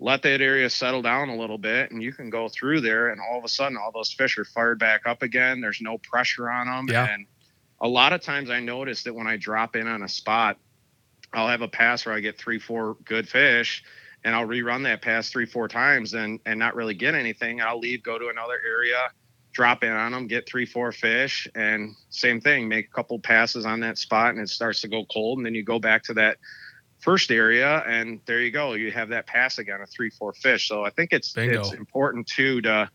[0.00, 3.20] let that area settle down a little bit and you can go through there and
[3.20, 6.50] all of a sudden all those fish are fired back up again there's no pressure
[6.50, 7.12] on them Yeah.
[7.12, 7.26] and
[7.80, 10.56] a lot of times i notice that when i drop in on a spot
[11.34, 13.84] i'll have a pass where i get three four good fish
[14.24, 17.60] and i'll rerun that pass three four times and and not really get anything.
[17.60, 19.10] I'll leave go to another area
[19.52, 23.66] drop in on them get three four fish and same thing make a couple passes
[23.66, 25.38] on that spot and it starts to go cold.
[25.38, 26.38] And then you go back to that
[27.00, 30.68] first area and there you go you have that pass again a three four fish.
[30.68, 31.60] So i think it's Bingo.
[31.60, 32.88] it's important too to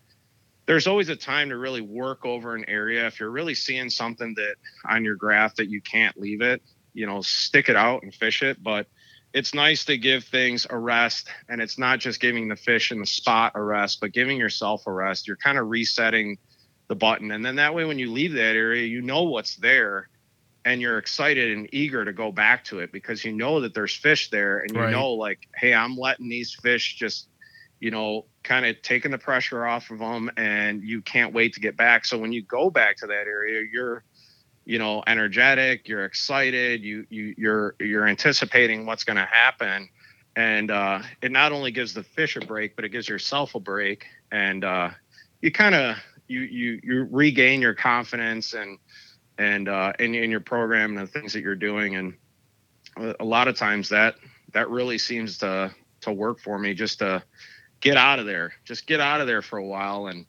[0.65, 3.05] there's always a time to really work over an area.
[3.05, 4.55] If you're really seeing something that
[4.89, 6.61] on your graph that you can't leave it
[6.95, 8.63] you know stick it out and fish it.
[8.63, 8.87] But
[9.35, 13.01] it's nice to give things a rest and it's not just giving the fish in
[13.01, 16.37] the spot a rest but giving yourself a rest you're kind of resetting
[16.87, 20.09] the button and then that way when you leave that area you know what's there
[20.63, 23.95] and you're excited and eager to go back to it because you know that there's
[23.95, 24.87] fish there and you Right.
[24.87, 27.27] know like hey i'm letting these fish just
[27.81, 31.59] you know kind of taking the pressure off of them and you can't wait to
[31.59, 34.05] get back so when you go back to that area you're
[34.65, 39.89] you know energetic you're excited you you you're you're anticipating what's going to happen.
[40.35, 43.59] And uh it not only gives the fish a break but it gives yourself a
[43.59, 44.05] break.
[44.31, 44.89] And uh
[45.41, 45.97] you kind of
[46.27, 48.79] you you you regain your confidence and
[49.37, 51.95] and uh in, in your program and the things that you're doing.
[51.95, 52.13] And
[52.97, 54.15] a- lot of times that
[54.53, 57.23] that really seems to to work for me just to
[57.81, 60.25] get out of there just get out of there for a while and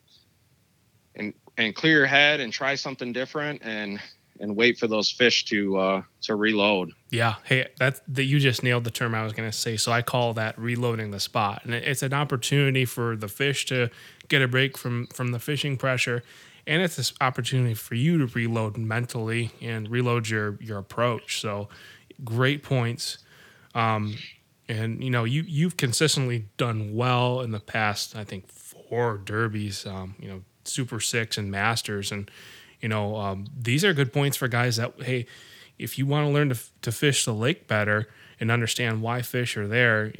[1.14, 3.62] and and clear your head and try something different.
[3.62, 4.01] And
[4.40, 8.62] and wait for those fish to uh to reload Yeah, hey, that that you just
[8.62, 9.77] nailed the term I was going to say.
[9.77, 13.90] So I call that reloading the spot, and it's an opportunity for the fish to
[14.29, 16.22] get a break from from the fishing pressure,
[16.66, 21.40] and it's this opportunity for you to reload mentally and reload your your approach.
[21.40, 21.68] So,
[22.25, 23.18] great points.
[23.75, 24.16] Um,
[24.68, 28.16] and you know you you've consistently done well in the past.
[28.16, 29.87] I think four derbies.
[29.87, 32.31] Um, you know, Super Six and Masters, and
[32.81, 35.27] you know um, these are good points for guys that hey,
[35.79, 38.09] if you want to learn to to fish the lake better
[38.41, 40.12] and understand why fish are there,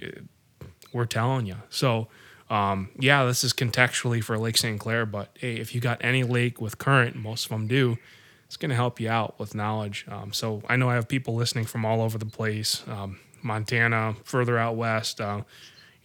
[0.93, 1.57] we're telling you.
[1.71, 2.09] So.
[2.49, 4.79] Um, yeah, this is contextually for Lake St.
[4.79, 7.99] Clair, but hey, if you got any lake with current, most of them do,
[8.47, 10.07] it's going to help you out with knowledge.
[10.09, 14.15] Um, so I know I have people listening from all over the place, um, Montana,
[14.25, 15.43] further out west, uh,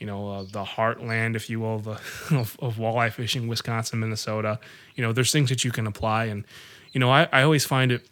[0.01, 1.87] you know, uh, the heartland, if you will, of,
[2.31, 4.59] of, of walleye fishing, Wisconsin, Minnesota.
[4.95, 6.43] You know, there's things that you can apply, and
[6.91, 8.09] you know, I, I always find it.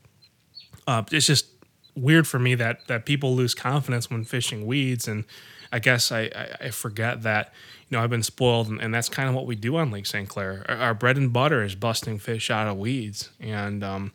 [0.85, 1.47] Uh, it's just
[1.95, 5.25] weird for me that that people lose confidence when fishing weeds, and
[5.71, 7.53] I guess I, I, I forget that
[7.89, 10.05] you know I've been spoiled, and, and that's kind of what we do on Lake
[10.05, 10.29] St.
[10.29, 10.67] Clair.
[10.69, 14.11] Our, our bread and butter is busting fish out of weeds, and um,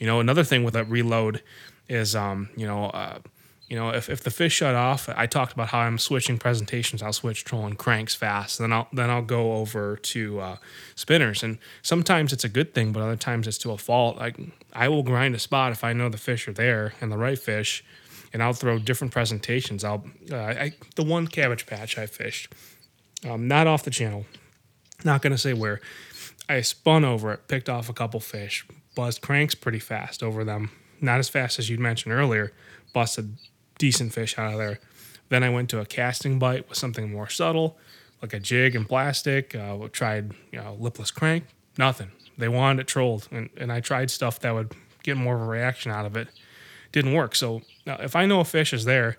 [0.00, 1.44] you know another thing with that reload
[1.88, 2.86] is um, you know.
[2.86, 3.20] Uh,
[3.68, 7.02] you know, if, if the fish shut off, I talked about how I'm switching presentations.
[7.02, 10.56] I'll switch trolling cranks fast, then I'll then I'll go over to uh,
[10.94, 11.42] spinners.
[11.42, 14.18] And sometimes it's a good thing, but other times it's to a fault.
[14.18, 14.36] Like
[14.74, 17.38] I will grind a spot if I know the fish are there and the right
[17.38, 17.82] fish,
[18.34, 19.82] and I'll throw different presentations.
[19.82, 22.52] I'll uh, I, the one cabbage patch I fished,
[23.26, 24.26] um, not off the channel,
[25.04, 25.80] not gonna say where.
[26.46, 30.70] I spun over it, picked off a couple fish, buzzed cranks pretty fast over them.
[31.00, 32.52] Not as fast as you'd mentioned earlier,
[32.92, 33.38] busted
[33.78, 34.80] decent fish out of there.
[35.28, 37.78] Then I went to a casting bite with something more subtle,
[38.22, 39.54] like a jig and plastic.
[39.54, 41.44] Uh, tried you know lipless crank,
[41.78, 42.10] nothing.
[42.36, 44.72] They wanted it trolled, and, and I tried stuff that would
[45.02, 46.28] get more of a reaction out of it.
[46.92, 47.34] Didn't work.
[47.34, 49.18] So now if I know a fish is there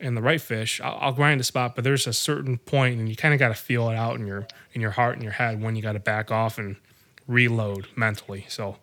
[0.00, 1.74] and the right fish, I'll, I'll grind a spot.
[1.74, 4.26] But there's a certain point, and you kind of got to feel it out in
[4.26, 6.76] your in your heart and your head when you got to back off and
[7.26, 8.46] reload mentally.
[8.48, 8.76] So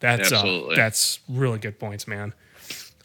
[0.00, 2.32] that's uh, that's really good points, man.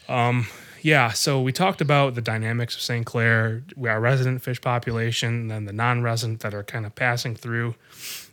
[0.08, 0.46] Um,
[0.82, 3.06] yeah, so we talked about the dynamics of St.
[3.06, 7.76] Clair, our resident fish population, and then the non-resident that are kind of passing through.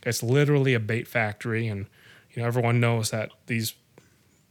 [0.03, 1.85] It's literally a bait factory, and
[2.33, 3.75] you know everyone knows that these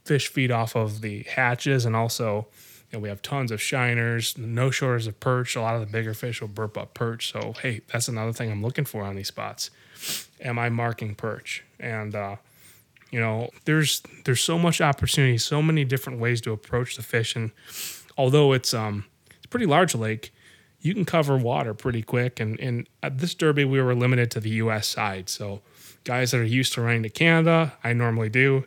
[0.05, 2.47] fish feed off of the hatches, and also
[2.91, 5.55] you know, we have tons of shiners, no shortage of perch.
[5.55, 7.31] A lot of the bigger fish will burp up perch.
[7.31, 9.69] So hey, that's another thing I'm looking for on these spots.
[10.41, 11.63] Am I marking perch?
[11.79, 12.37] And uh,
[13.11, 17.35] you know, there's there's so much opportunity, so many different ways to approach the fish,
[17.35, 17.51] and
[18.17, 20.31] although it's um it's a pretty large lake,
[20.81, 22.39] you can cover water pretty quick.
[22.39, 24.87] And and at this derby, we were limited to the U.S.
[24.87, 25.61] side, so
[26.03, 28.65] guys that are used to running to Canada, I normally do.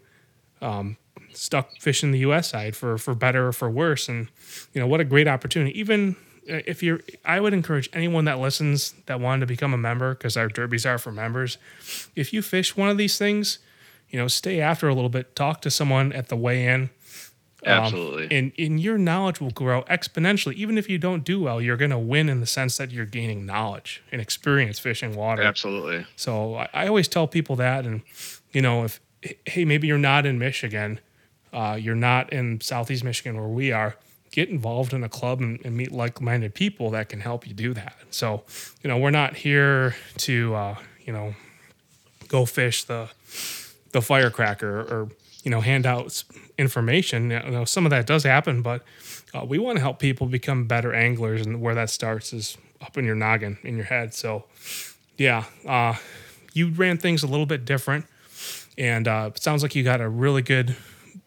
[0.61, 0.97] Um,
[1.32, 2.51] stuck fishing the U.S.
[2.51, 4.28] side for for better or for worse, and
[4.72, 5.78] you know what a great opportunity.
[5.78, 6.16] Even
[6.51, 10.14] uh, if you're, I would encourage anyone that listens that wanted to become a member
[10.14, 11.59] because our derbies are for members.
[12.16, 13.59] If you fish one of these things
[14.13, 16.91] you know, stay after a little bit, talk to someone at the weigh in.
[17.65, 18.37] Um, Absolutely.
[18.37, 20.55] and, and your knowledge will grow exponentially.
[20.55, 23.07] Even if you don't do well, you're going to win in the sense that you're
[23.07, 25.43] gaining knowledge and experience fishing water.
[25.43, 26.05] Absolutely.
[26.17, 27.87] So I, I always tell people that.
[27.87, 28.03] And,
[28.53, 29.01] you know, if,
[29.47, 30.99] hey, maybe you're not in Michigan,
[31.53, 33.95] uh, you're not in Southeast Michigan where we are,
[34.33, 37.55] get involved in a club and, and meet like minded people that can help you
[37.55, 37.95] do that.
[38.11, 38.43] So,
[38.83, 40.75] you know, we're not here to, uh,
[41.07, 41.37] you know,
[42.27, 43.09] go fish the
[43.93, 45.09] the firecracker or
[45.45, 46.24] you know hand out
[46.59, 47.30] information.
[47.30, 48.82] You know, some of that does happen, but
[49.34, 52.99] uh, we want to help people become better anglers, and where that starts is up
[52.99, 54.14] in your noggin, in your head.
[54.14, 54.45] So,
[55.16, 55.95] yeah, uh,
[56.53, 58.07] you ran things a little bit different,
[58.76, 60.76] and uh, sounds like you got a really good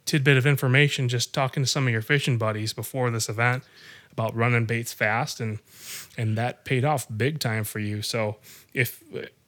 [0.06, 3.64] tidbit of information just talking to some of your fishing buddies before this event
[4.12, 5.60] about running baits fast, and
[6.18, 8.02] and that paid off big time for you.
[8.02, 8.38] So,
[8.74, 9.04] if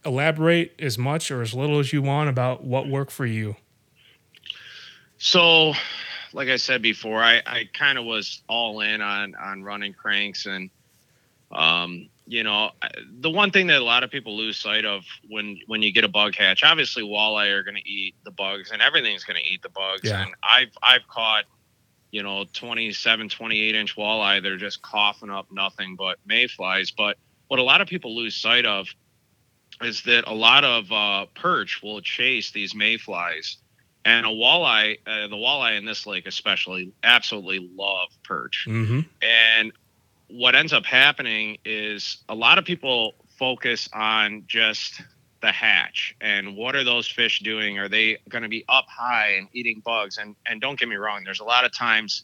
[0.05, 3.55] elaborate as much or as little as you want about what worked for you?
[5.17, 5.73] So,
[6.33, 10.45] like I said before, I, I kind of was all in on on running cranks,
[10.45, 10.69] and
[11.51, 12.71] um, you know,
[13.19, 16.03] the one thing that a lot of people lose sight of when when you get
[16.03, 19.47] a bug hatch, obviously walleye are going to eat the bugs, and everything's going to
[19.47, 20.01] eat the bugs.
[20.03, 20.21] Yeah.
[20.21, 21.45] And I've I've caught
[22.11, 27.17] you know 27 28 inch walleye they're just coughing up nothing but mayflies but
[27.47, 28.87] what a lot of people lose sight of
[29.81, 33.57] is that a lot of uh, perch will chase these mayflies,
[34.05, 38.65] and a walleye, uh, the walleye in this lake especially, absolutely love perch.
[38.67, 39.01] Mm-hmm.
[39.21, 39.71] And
[40.29, 45.01] what ends up happening is a lot of people focus on just
[45.41, 47.77] the hatch and what are those fish doing?
[47.77, 50.17] Are they going to be up high and eating bugs?
[50.17, 52.23] And and don't get me wrong, there's a lot of times,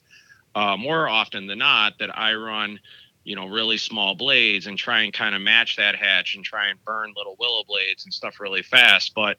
[0.56, 2.80] uh, more often than not, that I run
[3.24, 6.68] you know, really small blades and try and kind of match that hatch and try
[6.68, 9.14] and burn little willow blades and stuff really fast.
[9.16, 9.38] But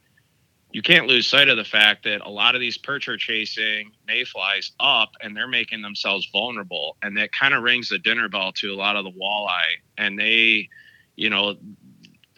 [0.72, 3.92] you can't lose sight of the fact that a lot of these perch are chasing
[4.06, 6.96] mayflies up and they're making themselves vulnerable.
[7.02, 9.78] And that kind of rings the dinner bell to a lot of the walleye.
[9.98, 10.68] And they,
[11.14, 11.54] you know,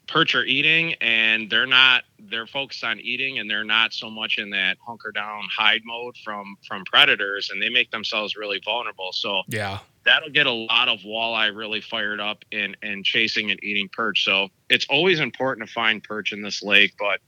[0.06, 4.38] perch are eating and they're not they're focused on eating and they're not so much
[4.38, 9.12] in that hunker down hide mode from from predators and they make themselves really vulnerable
[9.12, 13.62] so yeah that'll get a lot of walleye really fired up and and chasing and
[13.62, 17.20] eating perch so it's always important to find perch in this lake but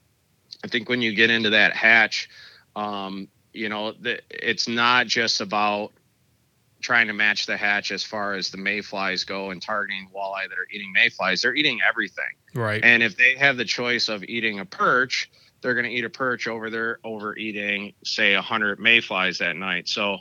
[0.65, 2.29] i think when you get into that hatch
[2.77, 5.93] um you know the, it's not just about
[6.81, 10.59] trying to match the hatch as far as the mayflies go and targeting walleye that
[10.59, 11.43] are eating mayflies.
[11.43, 12.25] They're eating everything.
[12.55, 12.83] Right.
[12.83, 16.11] And if they have the choice of eating a perch, they're going to eat a
[16.11, 19.89] perch over their over eating, say, a hundred mayflies that night.
[19.89, 20.19] So,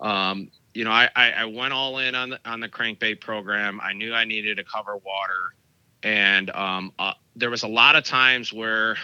[0.00, 3.80] um, you know, I, I went all in on the on the crankbait program.
[3.82, 5.54] I knew I needed to cover water,
[6.02, 8.96] and um, uh, there was a lot of times where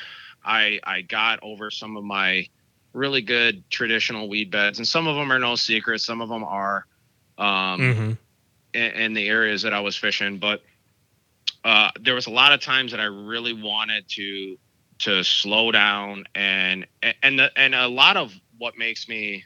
[0.45, 2.49] I I got over some of my
[2.95, 6.01] really good traditional weed beds, and some of them are no secret.
[6.01, 6.87] Some of them are
[7.37, 8.13] um, mm-hmm.
[8.73, 10.39] in, in, the areas that I was fishing.
[10.39, 10.63] But
[11.65, 14.59] uh, there was a lot of times that I really wanted to
[15.01, 16.87] to slow down, and
[17.23, 19.45] and the, and a lot of what makes me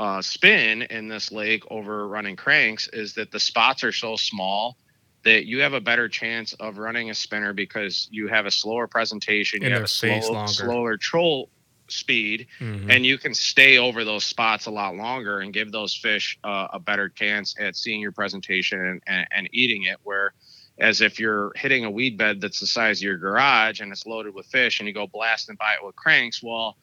[0.00, 4.78] uh, spin in this lake over running cranks is that the spots are so small
[5.24, 8.86] that you have a better chance of running a spinner because you have a slower
[8.86, 11.50] presentation, you have a slow, slower troll
[11.88, 12.90] speed mm-hmm.
[12.90, 16.68] and you can stay over those spots a lot longer and give those fish uh,
[16.72, 20.32] a better chance at seeing your presentation and, and, and, eating it where
[20.78, 24.06] as if you're hitting a weed bed that's the size of your garage and it's
[24.06, 26.42] loaded with fish and you go blasting by it with cranks.
[26.42, 26.76] Well,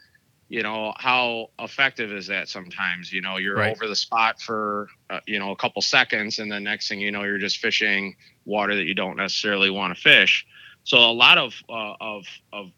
[0.49, 3.11] you know how effective is that sometimes?
[3.11, 3.71] You know you're right.
[3.71, 7.11] over the spot for uh, you know a couple seconds and the next thing you
[7.11, 10.45] know you're just fishing water that you don't necessarily want to fish.
[10.83, 12.71] So a lot of uh, of of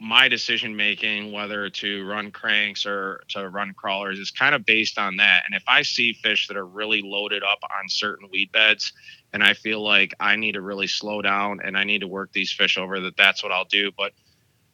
[0.00, 4.98] my decision making whether to run cranks or to run crawlers is kind of based
[4.98, 5.42] on that.
[5.44, 8.92] And if i see fish that are really loaded up on certain weed beds
[9.32, 12.32] and i feel like i need to really slow down and i need to work
[12.32, 13.90] these fish over that that's what i'll do.
[13.96, 14.12] But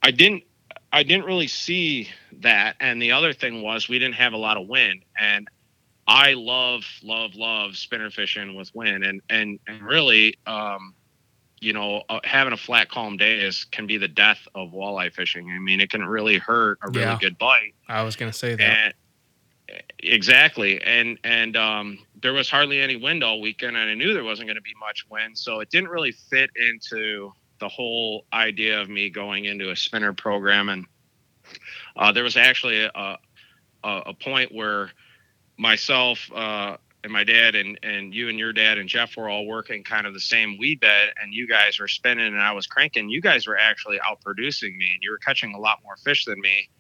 [0.03, 0.45] i didn't
[0.95, 2.09] i didn't really see
[2.41, 5.49] that and the other thing was we didn't have a lot of wind and
[6.07, 10.95] i love love love spinner fishing with wind and and and really um
[11.65, 15.13] you know, uh, having a flat, calm day is can be the death of walleye
[15.13, 15.51] fishing.
[15.51, 17.19] I mean, it can really hurt a really yeah.
[17.19, 17.75] good bite.
[17.89, 18.61] I was going to say that.
[19.71, 24.13] And, exactly, and and um, there was hardly any wind all weekend, and I knew
[24.13, 28.27] there wasn't going to be much wind, so it didn't really fit into the whole
[28.33, 30.69] idea of me going into a spinner program.
[30.69, 30.87] And
[31.97, 33.19] uh, there was actually a, a,
[34.07, 34.91] a point where
[35.57, 39.47] myself, uh, and my dad and and you and your dad and Jeff were all
[39.47, 42.67] working kind of the same weed bed, and you guys were spinning and I was
[42.67, 43.11] cranking.
[43.11, 46.41] You guys were actually outproducing me, and you were catching a lot more fish than
[46.41, 46.71] me.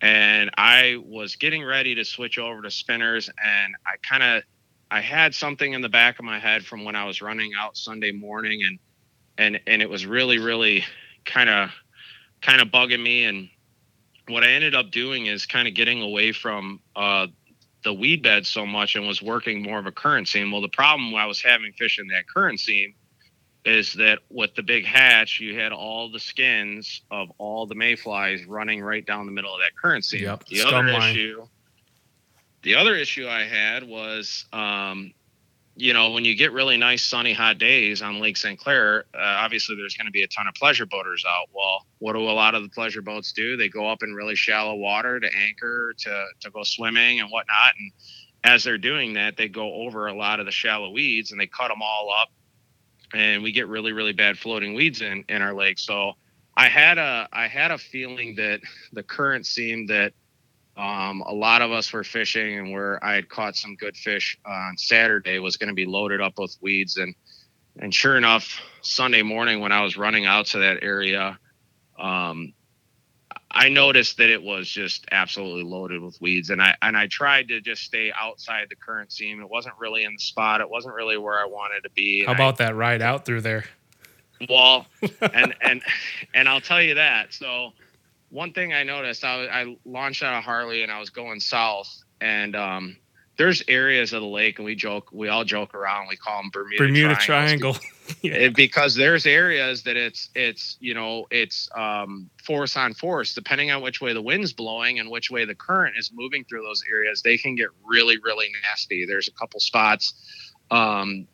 [0.00, 4.42] And I was getting ready to switch over to spinners, and I kind of
[4.90, 7.76] I had something in the back of my head from when I was running out
[7.76, 8.78] Sunday morning, and
[9.38, 10.84] and and it was really really
[11.24, 11.70] kind of
[12.40, 13.48] kind of bugging me and
[14.28, 17.26] what I ended up doing is kind of getting away from uh,
[17.82, 20.50] the weed bed so much and was working more of a current seam.
[20.50, 22.94] Well, the problem I was having fishing that current seam
[23.64, 28.44] is that with the big hatch, you had all the skins of all the mayflies
[28.46, 30.22] running right down the middle of that current seam.
[30.22, 30.46] Yep.
[30.46, 31.10] The other line.
[31.10, 31.46] issue,
[32.62, 35.12] the other issue I had was um,
[35.76, 38.58] you know, when you get really nice sunny hot days on Lake St.
[38.58, 41.48] Clair, uh, obviously there's going to be a ton of pleasure boaters out.
[41.52, 43.56] Well, what do a lot of the pleasure boats do?
[43.56, 47.74] They go up in really shallow water to anchor, to to go swimming and whatnot.
[47.78, 47.92] And
[48.44, 51.48] as they're doing that, they go over a lot of the shallow weeds and they
[51.48, 52.28] cut them all up,
[53.12, 55.80] and we get really really bad floating weeds in in our lake.
[55.80, 56.12] So
[56.56, 58.60] I had a I had a feeling that
[58.92, 60.12] the current seemed that
[60.76, 64.38] um, a lot of us were fishing, and where I had caught some good fish
[64.44, 66.96] on Saturday was going to be loaded up with weeds.
[66.96, 67.14] And
[67.78, 71.38] and sure enough, Sunday morning when I was running out to that area,
[71.98, 72.54] um,
[73.50, 76.50] I noticed that it was just absolutely loaded with weeds.
[76.50, 79.40] And I and I tried to just stay outside the current seam.
[79.40, 80.60] It wasn't really in the spot.
[80.60, 82.24] It wasn't really where I wanted to be.
[82.24, 83.64] How about I, that ride out through there?
[84.48, 84.86] Well,
[85.20, 85.82] and and
[86.34, 87.32] and I'll tell you that.
[87.32, 87.72] So
[88.30, 92.02] one thing I noticed, I, I launched out of Harley and I was going south,
[92.20, 92.96] and um,
[93.36, 96.50] there's areas of the lake, and we joke, we all joke around, we call them
[96.52, 97.76] Bermuda, Bermuda Triangle,
[98.22, 98.48] yeah.
[98.48, 103.82] because there's areas that it's it's you know it's um, force on force, depending on
[103.82, 107.22] which way the wind's blowing and which way the current is moving through those areas,
[107.22, 109.04] they can get really really nasty.
[109.06, 110.14] There's a couple spots.
[110.70, 111.28] Um,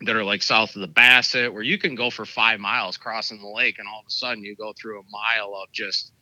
[0.00, 3.40] that are like south of the Bassett, where you can go for five miles crossing
[3.40, 6.12] the lake, and all of a sudden you go through a mile of just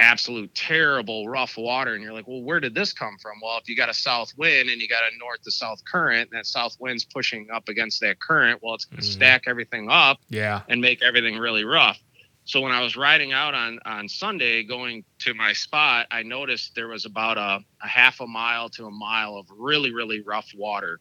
[0.00, 3.32] absolute terrible rough water and you're like well where did this come from?
[3.42, 6.30] Well if you got a south wind and you got a north to south current
[6.30, 9.12] and that south wind's pushing up against that current well it's going to mm-hmm.
[9.12, 10.62] stack everything up yeah.
[10.68, 11.98] and make everything really rough.
[12.44, 16.74] So when i was riding out on on sunday going to my spot i noticed
[16.74, 20.50] there was about a, a half a mile to a mile of really really rough
[20.56, 21.00] water.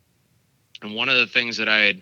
[0.82, 2.02] And one of the things that i had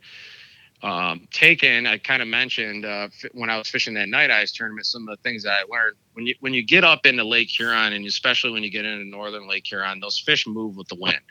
[0.86, 4.86] um, taken, I kind of mentioned uh, when I was fishing that night ice tournament,
[4.86, 7.50] some of the things that I learned when you when you get up into Lake
[7.50, 10.96] Huron, and especially when you get into northern Lake Huron, those fish move with the
[10.96, 11.22] wind.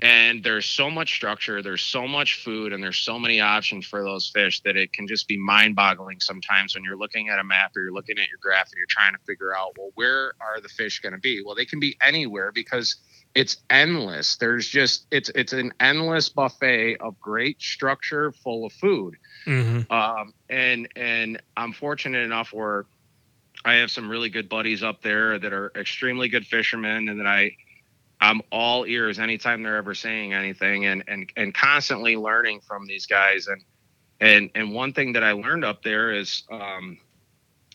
[0.00, 4.02] And there's so much structure, there's so much food, and there's so many options for
[4.02, 7.70] those fish that it can just be mind-boggling sometimes when you're looking at a map
[7.76, 10.60] or you're looking at your graph and you're trying to figure out, well, where are
[10.60, 11.42] the fish going to be?
[11.42, 12.96] Well, they can be anywhere because
[13.34, 14.36] it's endless.
[14.36, 19.16] There's just it's it's an endless buffet of great structure full of food.
[19.46, 19.92] Mm-hmm.
[19.92, 22.86] Um, and and I'm fortunate enough where
[23.64, 27.26] I have some really good buddies up there that are extremely good fishermen, and that
[27.26, 27.56] I
[28.20, 33.06] I'm all ears anytime they're ever saying anything, and and and constantly learning from these
[33.06, 33.48] guys.
[33.48, 33.62] And
[34.20, 36.98] and and one thing that I learned up there is um,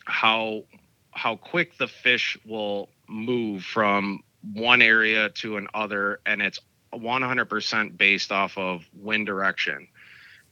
[0.04, 0.64] how
[1.10, 4.22] how quick the fish will move from
[4.54, 6.58] one area to another, and it's
[6.92, 9.88] 100% based off of wind direction.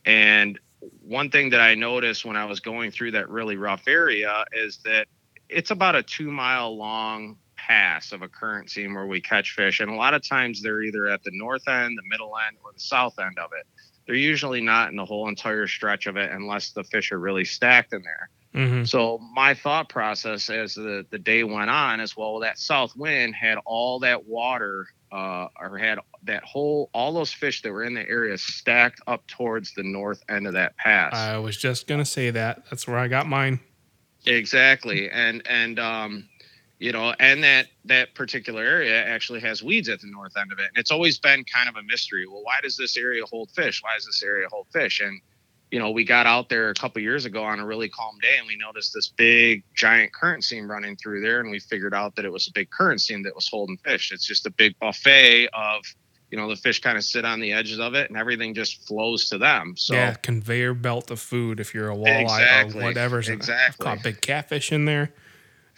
[0.05, 0.59] And
[1.03, 4.78] one thing that I noticed when I was going through that really rough area is
[4.84, 5.09] that
[5.49, 9.80] it's about a two mile long pass of a current seam where we catch fish.
[9.80, 12.72] And a lot of times they're either at the north end, the middle end, or
[12.72, 13.66] the south end of it.
[14.07, 17.45] they're usually not in the whole entire stretch of it unless the fish are really
[17.45, 18.30] stacked in there.
[18.55, 18.84] Mm-hmm.
[18.84, 23.34] So my thought process as the, the day went on is well that south wind
[23.34, 27.94] had all that water uh, or had that whole all those fish that were in
[27.94, 31.14] the area stacked up towards the north end of that pass.
[31.14, 32.64] I was just gonna say that.
[32.70, 33.61] That's where I got mine.
[34.26, 36.28] Exactly, and and um,
[36.78, 40.59] you know, and that that particular area actually has weeds at the north end of
[40.59, 42.26] it, and it's always been kind of a mystery.
[42.26, 43.82] Well, why does this area hold fish?
[43.82, 45.01] Why does this area hold fish?
[45.01, 45.20] And
[45.71, 48.37] you know, we got out there a couple years ago on a really calm day,
[48.39, 52.16] and we noticed this big giant current seam running through there, and we figured out
[52.16, 54.12] that it was a big current seam that was holding fish.
[54.12, 55.83] It's just a big buffet of
[56.31, 58.87] you know the fish kind of sit on the edges of it and everything just
[58.87, 59.75] flows to them.
[59.77, 63.55] So yeah conveyor belt of food if you're a walleye Exactly, or whatever exactly.
[63.55, 65.12] i've caught big catfish in there.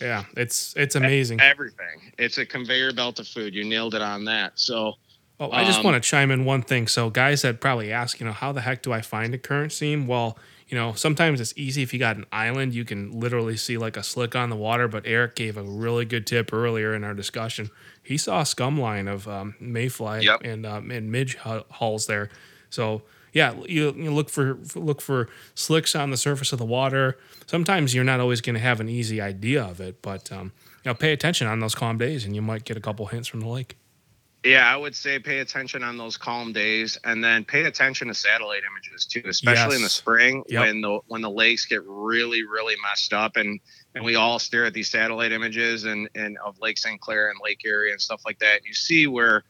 [0.01, 1.41] Yeah it's it's amazing.
[1.41, 2.13] Everything.
[2.19, 3.55] It's a conveyor belt of food.
[3.55, 4.59] You nailed it on that.
[4.59, 4.95] So
[5.43, 6.87] Oh, I just Um, want to chime in one thing.
[6.87, 9.73] So, guys that probably ask, you know, how the heck do I find a current
[9.73, 10.07] seam?
[10.07, 10.39] Well,
[10.69, 13.97] you know, sometimes it's easy if you got an island, you can literally see like
[13.97, 14.87] a slick on the water.
[14.87, 17.71] But Eric gave a really good tip earlier in our discussion.
[18.03, 20.43] He saw a scum line of um, mayfly Yep.
[20.45, 22.29] and um, and midge hu- hulls there.
[22.69, 27.17] So yeah, you, you look for look for slicks on the surface of the water.
[27.47, 30.53] Sometimes you're not always going to have an easy idea of it, but um,
[30.85, 33.27] you know, pay attention on those calm days, and you might get a couple hints
[33.27, 33.77] from the lake.
[34.45, 38.15] Yeah i would say pay attention on those calm days and then pay attention to
[38.15, 40.61] satellite images too especially in the spring Yep.
[40.67, 43.61] when the when the lakes get really really messed up and
[43.95, 47.39] and we all stare at these satellite images and and of lake st clair and
[47.45, 49.45] lake Erie and stuff like that and you see where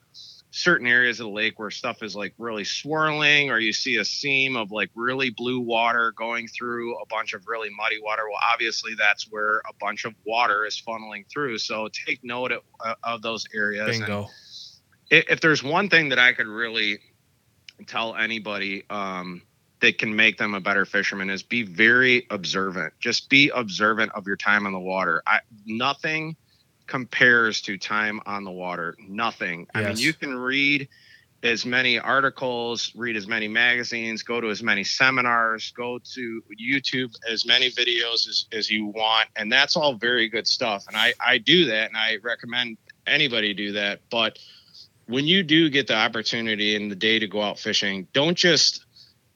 [0.53, 4.05] certain areas of the lake where stuff is like really swirling or you see a
[4.05, 8.41] seam of like really blue water going through a bunch of really muddy water well
[8.53, 12.95] obviously that's where a bunch of water is funneling through so take note of, uh,
[13.05, 14.23] of those areas Bingo.
[14.25, 14.27] i-
[15.11, 17.01] if there's one thing that I could really
[17.87, 19.43] tell anybody um,
[19.81, 22.93] that can make them a better fisherman is be very observant.
[23.01, 25.23] Just be observant of your time on the water.
[25.27, 26.37] I, nothing
[26.87, 28.97] compares to time on the water.
[29.09, 29.67] Nothing.
[29.75, 30.89] I mean, you can read
[31.43, 37.15] as many articles, read as many magazines, go to as many seminars, go to YouTube
[37.31, 39.29] as many videos as, as you want.
[39.37, 40.85] And that's all very good stuff.
[40.87, 44.01] And I, I do that and I recommend anybody do that.
[44.11, 44.39] But
[45.11, 48.85] when you do get the opportunity in the day to go out fishing, don't just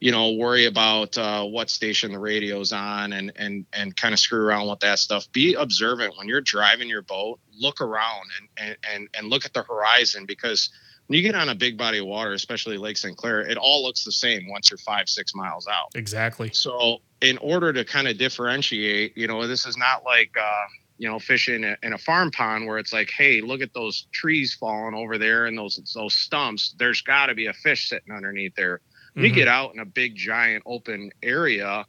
[0.01, 4.21] you know worry about uh, what station the radio's on and and and kind of
[4.21, 5.31] screw around with that stuff.
[5.33, 7.41] Be observant when you're driving your boat.
[7.59, 10.71] Look around and and and, and look at the horizon because
[11.07, 13.17] when you get on a big body of water, especially Lake St.
[13.17, 15.91] Clair, it all looks the same once you're five six miles out.
[15.95, 16.51] Exactly.
[16.53, 20.65] So, in order to kind of differentiate, you know, this is not like, uh,
[20.99, 23.75] you know, fishing in a, in a farm pond where it's like, hey, look at
[23.75, 26.75] those trees falling over there and those those stumps.
[26.79, 28.81] There's got to be a fish sitting underneath there.
[29.17, 29.23] Mhm.
[29.23, 31.87] you get out in a big, giant, open area,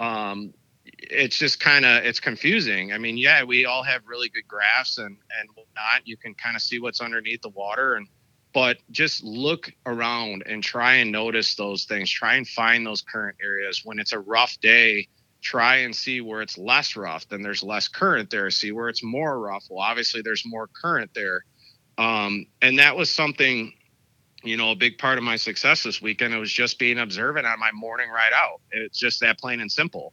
[0.00, 0.52] um,
[0.84, 2.92] it's just kind of it's confusing.
[2.92, 6.06] I mean, yeah, we all have really good graphs and and whatnot.
[6.06, 8.08] You can kind of see what's underneath the water and
[8.52, 13.36] but just look around and try and notice those things try and find those current
[13.42, 15.08] areas when it's a rough day
[15.44, 18.50] try and see where it's less rough then there's less current there.
[18.50, 19.64] See where it's more rough.
[19.70, 21.44] Well obviously there's more current there.
[21.98, 23.72] Um, and that was something
[24.42, 26.34] you know a big part of my success this weekend.
[26.34, 28.60] It was just being observant on my morning ride out.
[28.72, 30.12] It's just that plain and simple.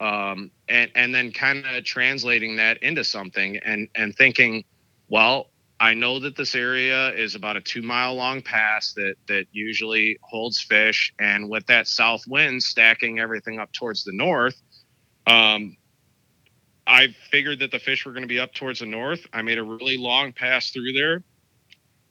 [0.00, 4.64] Um, and and then kind of translating that into something and and thinking
[5.08, 5.50] well
[5.84, 10.16] I know that this area is about a two mile long pass that that usually
[10.22, 14.56] holds fish, and with that south wind stacking everything up towards the north,
[15.26, 15.76] um,
[16.86, 19.26] I figured that the fish were going to be up towards the north.
[19.30, 21.22] I made a really long pass through there.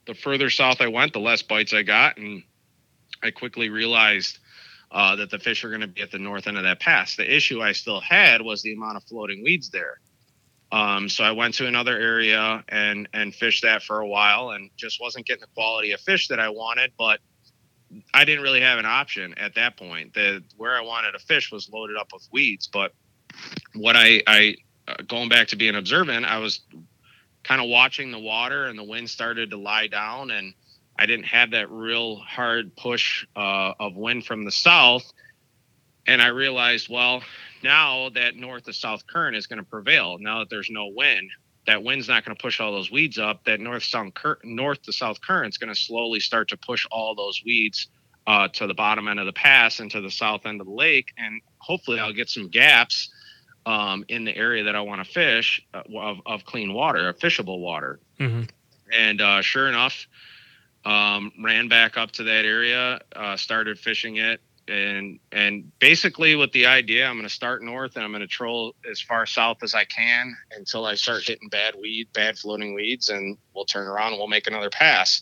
[0.06, 2.44] The further south I went, the less bites I got, and
[3.24, 4.38] I quickly realized
[4.92, 7.16] uh, that the fish are going to be at the north end of that pass.
[7.16, 10.00] The issue I still had was the amount of floating weeds there.
[10.74, 14.72] Um, so I went to another area and and fished that for a while and
[14.76, 16.94] just wasn't getting the quality of fish that I wanted.
[16.98, 17.20] But
[18.12, 20.16] I didn't really have an option at that point.
[20.16, 22.68] The where I wanted to fish was loaded up with weeds.
[22.68, 22.92] But
[23.76, 24.56] what I I
[24.88, 26.62] uh, going back to being observant, I was
[27.44, 30.56] kind of watching the water and the wind started to lie down and
[30.98, 35.12] I didn't have that real hard push uh, of wind from the south.
[36.08, 37.22] And I realized, well,
[37.64, 40.18] now that north to south current is going to prevail.
[40.20, 41.30] Now that there's no wind,
[41.66, 43.46] that wind's not going to push all those weeds up.
[43.46, 46.86] That north south cur- north to south current is going to slowly start to push
[46.92, 47.88] all those weeds
[48.28, 50.74] uh, to the bottom end of the pass and to the south end of the
[50.74, 53.10] lake, and hopefully I'll get some gaps
[53.66, 57.18] um, in the area that I want to fish uh, of, of clean water, of
[57.18, 58.00] fishable water.
[58.20, 58.50] Mhm.
[58.92, 60.08] And uh, sure enough,
[60.86, 66.52] Um, ran back up to that area, uh, started fishing it, and and basically with
[66.52, 69.64] the idea, I'm going to start north and I'm going to troll as far south
[69.64, 73.88] as I can until I start hitting bad weed, bad floating weeds, and we'll turn
[73.88, 75.22] around and we'll make another pass.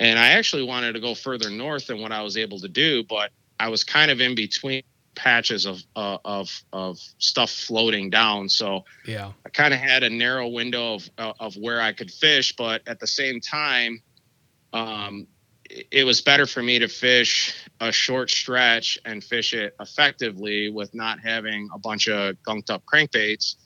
[0.00, 3.04] And I actually wanted to go further north than what I was able to do,
[3.04, 4.82] but I was kind of in between
[5.14, 8.48] patches of uh, of of stuff floating down.
[8.48, 12.10] So yeah, I kind of had a narrow window of uh, of where I could
[12.10, 14.00] fish, but at the same time,
[14.72, 15.26] um,
[15.70, 20.94] it was better for me to fish a short stretch and fish it effectively with
[20.94, 23.56] not having a bunch of gunked up crankbaits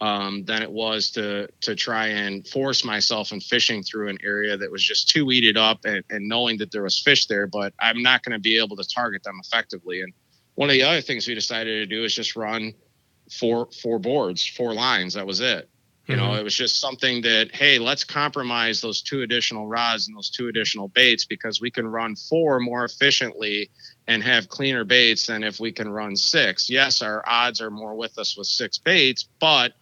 [0.00, 4.56] um, than it was to to try and force myself in fishing through an area
[4.56, 7.72] that was just too weeded up and, and knowing that there was fish there, but
[7.78, 10.00] I'm not going to be able to target them effectively.
[10.00, 10.12] And
[10.56, 12.74] one of the other things we decided to do is just run
[13.30, 15.14] four four boards, four lines.
[15.14, 15.68] That was it.
[16.06, 16.40] You know, mm-hmm.
[16.40, 20.48] it was just something that, hey, let's compromise those two additional rods and those two
[20.48, 23.70] additional baits because we can run four more efficiently
[24.08, 26.68] and have cleaner baits than if we can run six.
[26.68, 29.74] Yes, our odds are more with us with six baits, but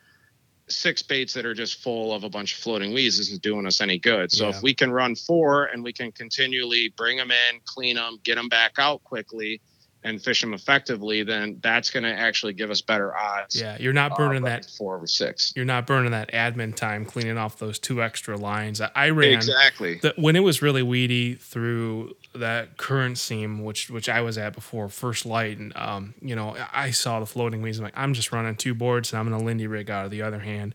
[0.68, 3.80] six baits that are just full of a bunch of floating weeds isn't doing us
[3.80, 4.30] any good.
[4.30, 4.56] So yeah.
[4.56, 8.34] if we can run four and we can continually bring them in, clean them, get
[8.34, 9.60] them back out quickly,
[10.02, 13.60] and fish them effectively, then that's going to actually give us better odds.
[13.60, 15.52] Yeah, you're not burning uh, that four over six.
[15.54, 18.80] You're not burning that admin time cleaning off those two extra lines.
[18.80, 24.08] I ran exactly the, when it was really weedy through that current seam, which which
[24.08, 27.78] I was at before first light, and um, you know, I saw the floating weeds.
[27.78, 30.22] I'm like, I'm just running two boards, and I'm gonna Lindy rig out of the
[30.22, 30.74] other hand,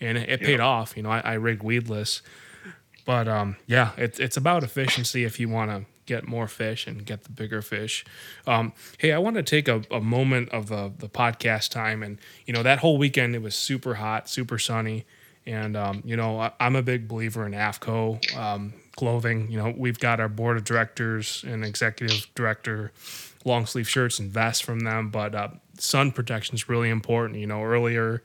[0.00, 0.96] and it, it paid off.
[0.96, 2.22] You know, I, I rigged weedless.
[3.04, 7.04] But um, yeah, it's it's about efficiency if you want to get more fish and
[7.04, 8.04] get the bigger fish.
[8.46, 12.02] Um, hey, I want to take a, a moment of the, the podcast time.
[12.02, 15.04] And, you know, that whole weekend it was super hot, super sunny.
[15.46, 19.50] And, um, you know, I, am a big believer in AFTCO um, clothing.
[19.50, 22.92] You know, we've got our board of directors and executive director
[23.44, 25.10] long sleeve shirts and vests from them.
[25.10, 25.48] But uh,
[25.78, 27.38] sun protection is really important.
[27.38, 28.22] You know, earlier,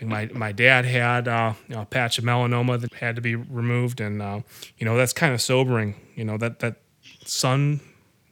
[0.00, 4.20] my my dad had uh, a patch of melanoma that had to be removed, and
[4.20, 4.40] uh,
[4.78, 5.96] you know that's kind of sobering.
[6.14, 6.76] You know that that
[7.24, 7.80] sun,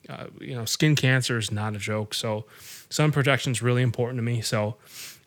[0.09, 2.15] uh, you know, skin cancer is not a joke.
[2.15, 2.45] So
[2.89, 4.41] sun protection is really important to me.
[4.41, 4.77] So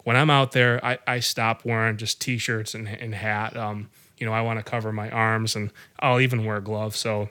[0.03, 3.58] when I'm out there, I, I stop wearing just t-shirts and, and hat.
[3.58, 6.97] Um, you know, I want to cover my arms, and I'll even wear gloves.
[6.97, 7.30] So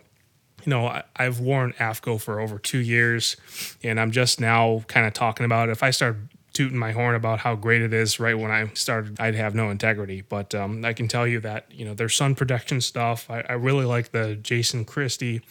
[0.65, 3.37] you know, I, have worn AFTCO for over two years,
[3.83, 5.73] and I'm just now kind of talking about it.
[5.73, 6.17] if I start
[6.55, 9.71] tooting my horn about how great it is right when I started, I'd have no
[9.71, 10.23] integrity.
[10.23, 13.29] But um, I can tell you that, you know, there's sun protection stuff.
[13.29, 15.43] I, I really like the Jason Christie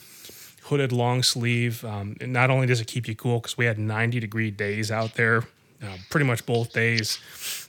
[0.64, 1.84] hooded long sleeve.
[1.84, 4.92] Um, and not only does it keep you cool, because we had 90 degree days
[4.92, 5.44] out there,
[5.84, 7.20] uh, pretty much both days.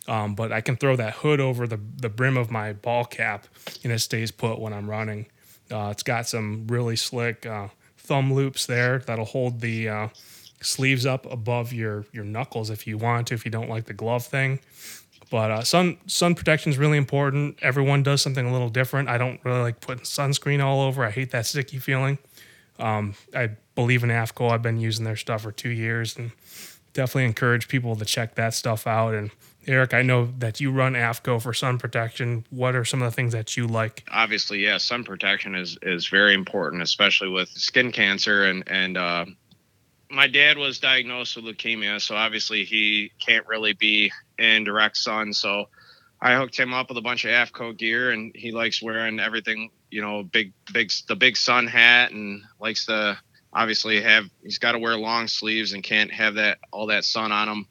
[0.06, 3.46] Um, but I can throw that hood over the, the brim of my ball cap
[3.82, 5.26] and it stays put when I'm running.
[5.72, 7.68] Uh, it's got some really slick uh,
[7.98, 10.08] thumb loops there that'll hold the uh,
[10.64, 13.94] sleeves up above your your knuckles if you want to if you don't like the
[13.94, 14.60] glove thing.
[15.30, 17.58] But uh, sun sun protection is really important.
[17.62, 19.08] Everyone does something a little different.
[19.08, 21.04] I don't really like putting sunscreen all over.
[21.04, 22.18] I hate that sticky feeling.
[22.78, 24.50] Um, i believe in AFTCO.
[24.50, 26.32] I've been using their stuff for two years and
[26.92, 29.14] definitely encourage people to check that stuff out.
[29.14, 29.30] And
[29.66, 32.44] Eric, I know that you run AFTCO for sun protection.
[32.50, 34.04] What are some of the things that you like?
[34.10, 39.24] Obviously, yeah, sun protection is is very important, especially with skin cancer and and uh,
[40.14, 45.32] my dad was diagnosed with leukemia, so obviously he can't really be in direct sun.
[45.32, 45.68] So
[46.20, 49.70] I hooked him up with a bunch of AFTCO gear, and he likes wearing everything,
[49.90, 53.18] you know, big, big, the big sun hat, and likes to
[53.52, 54.26] obviously have.
[54.42, 57.66] He's got to wear long sleeves and can't have that all that sun on him.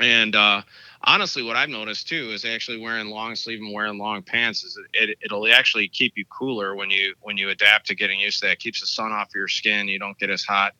[0.00, 0.62] And uh,
[1.04, 4.78] honestly, what I've noticed too is actually wearing long sleeve and wearing long pants is
[4.94, 8.46] it, it'll actually keep you cooler when you when you adapt to getting used to
[8.46, 8.52] that.
[8.54, 9.86] It keeps the sun off your skin.
[9.86, 10.72] You don't get as hot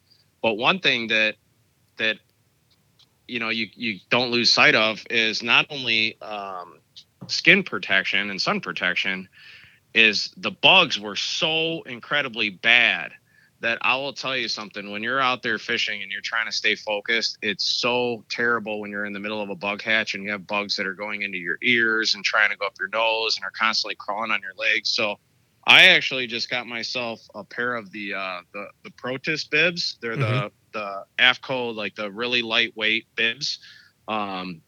[0.43, 1.36] but one thing that
[1.97, 2.18] that
[3.28, 6.78] you know you you don't lose sight of is not only um,
[7.28, 9.28] skin protection and sun protection
[9.95, 13.12] is the bugs were so incredibly bad
[13.61, 14.90] that I will tell you something.
[14.90, 18.90] When you're out there fishing and you're trying to stay focused it's so terrible when
[18.90, 21.22] you're in the middle of a bug hatch and you have bugs that are going
[21.22, 24.40] into your ears and trying to go up your nose and are constantly crawling on
[24.43, 24.88] your legs.
[24.88, 25.18] So
[25.65, 29.99] I actually just got myself a pair of the uh, the the Protis bibs.
[30.01, 30.21] They're mm-hmm.
[30.21, 33.59] the the AFTCO like the really lightweight bibs.
[34.09, 34.63] Um,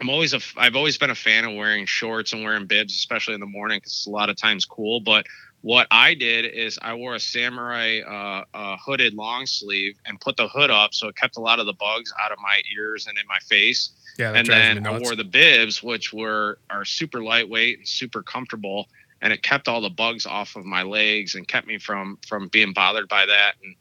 [0.00, 3.34] I'm always a I've always been a fan of wearing shorts and wearing bibs, especially
[3.34, 5.00] in the morning because it's a lot of times cool.
[5.00, 5.26] But
[5.62, 10.36] what I did is I wore a samurai uh, uh, hooded long sleeve and put
[10.36, 13.08] the hood up so it kept a lot of the bugs out of my ears
[13.08, 13.90] and in my face.
[14.18, 18.88] Yeah, and then I wore the bibs, which were are super lightweight and super comfortable
[19.20, 22.48] and it kept all the bugs off of my legs and kept me from from
[22.48, 23.54] being bothered by that.
[23.62, 23.76] And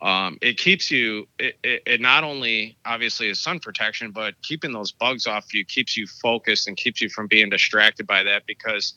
[0.00, 4.72] um, it keeps you it, it, it, not only obviously is sun protection but keeping
[4.72, 8.46] those bugs off you keeps you focused and keeps you from being distracted by that
[8.46, 8.94] because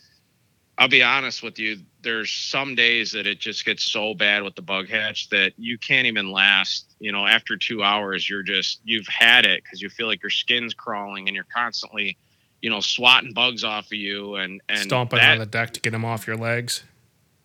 [0.77, 4.55] i'll be honest with you there's some days that it just gets so bad with
[4.55, 6.95] the bug hatch that you can't even last.
[6.99, 10.29] You know after two hours you're just you've had it because you feel like your
[10.29, 12.17] skin's crawling and you're constantly
[12.61, 15.79] you know swatting bugs off of you and and stomping that, on the deck to
[15.79, 16.83] get them off your legs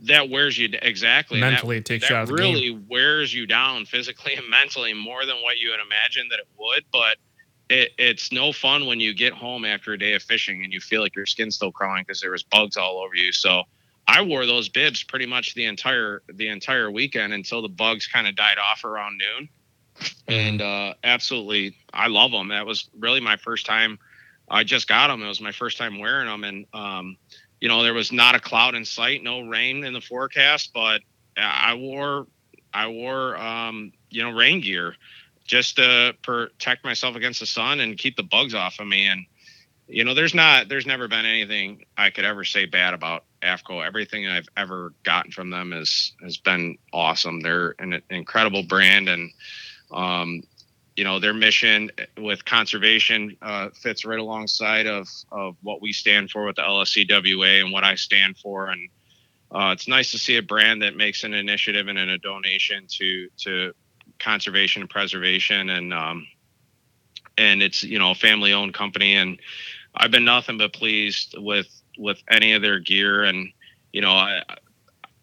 [0.01, 2.87] that wears you exactly mentally that, it takes that you out of the really game.
[2.89, 6.85] wears you down physically and mentally more than what you would imagine that it would
[6.93, 7.17] but
[7.69, 10.81] it, it's no fun when you get home after a day of fishing and you
[10.81, 13.63] feel like your skin's still crawling because there was bugs all over you so
[14.07, 18.27] i wore those bibs pretty much the entire the entire weekend until the bugs kind
[18.29, 19.49] of died off around noon
[19.99, 20.31] Mm-hmm.
[20.31, 23.99] and uh absolutely i love them that was really my first time
[24.49, 27.17] i just got them it was my first time wearing them and um
[27.61, 31.01] you know, there was not a cloud in sight, no rain in the forecast, but
[31.37, 32.27] I wore,
[32.73, 34.95] I wore, um, you know, rain gear
[35.45, 39.07] just to protect myself against the sun and keep the bugs off of me.
[39.07, 39.25] And,
[39.87, 43.87] you know, there's not, there's never been anything I could ever say bad about AFTCO.
[43.87, 47.41] Everything I've ever gotten from them is, has been awesome.
[47.41, 49.09] They're an incredible brand.
[49.09, 49.31] And,
[49.93, 50.43] um,
[50.97, 56.31] you know their mission with conservation uh, fits right alongside of of what we stand
[56.31, 58.89] for with the LSCWA and what I stand for, and
[59.53, 63.29] uh, it's nice to see a brand that makes an initiative and a donation to
[63.39, 63.73] to
[64.19, 66.27] conservation and preservation, and um,
[67.37, 69.39] and it's you know a family owned company, and
[69.95, 71.69] I've been nothing but pleased with
[71.99, 73.49] with any of their gear, and
[73.93, 74.43] you know I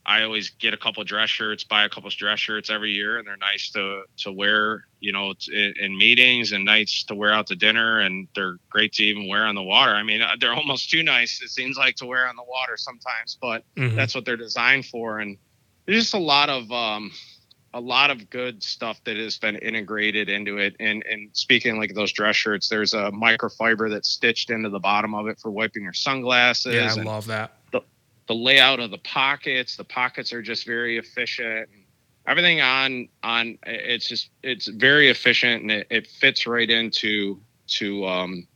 [0.05, 3.17] I always get a couple dress shirts, buy a couple of dress shirts every year,
[3.17, 7.31] and they're nice to to wear, you know, in, in, meetings and nights to wear
[7.31, 9.93] out to dinner, and they're great to even wear on the water.
[9.93, 11.41] I mean, uh, they're almost too nice.
[11.41, 13.95] It seems like to wear on the water sometimes, but mm-hmm.
[13.95, 15.19] that's what they're designed for.
[15.19, 15.37] And
[15.85, 17.09] there's just a lot of um,
[17.73, 20.75] a lot of good stuff that has been integrated into it.
[20.81, 25.15] And and speaking like those dress shirts, there's a microfiber that's stitched into the bottom
[25.15, 26.75] of it for wiping your sunglasses.
[26.75, 27.53] Yeah, I love that
[28.27, 29.75] the layout of the pockets.
[29.75, 31.69] The pockets are just very efficient.
[32.25, 38.05] Everything on on it's just it's very efficient and it, it fits right into to
[38.05, 38.47] um,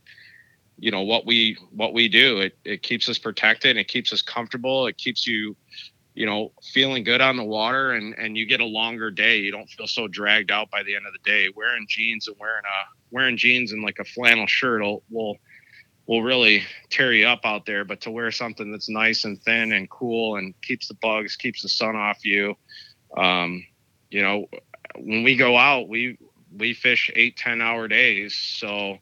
[0.78, 2.40] you know what we what we do.
[2.40, 3.76] It it keeps us protected.
[3.76, 4.86] It keeps us comfortable.
[4.86, 5.56] It keeps you
[6.14, 9.38] you know feeling good on the water and and you get a longer day.
[9.38, 11.48] You don't feel so dragged out by the end of the day.
[11.54, 12.78] Wearing jeans and wearing a
[13.10, 15.36] wearing jeans and like a flannel shirt will will
[16.08, 17.84] will really tear you up out there.
[17.84, 21.62] But to wear something that's nice and thin and cool and keeps the bugs, keeps
[21.62, 22.56] the sun off you,
[23.16, 23.64] um,
[24.10, 24.48] you know,
[24.96, 26.18] when we go out, we
[26.56, 28.98] we fish eight ten hour days, so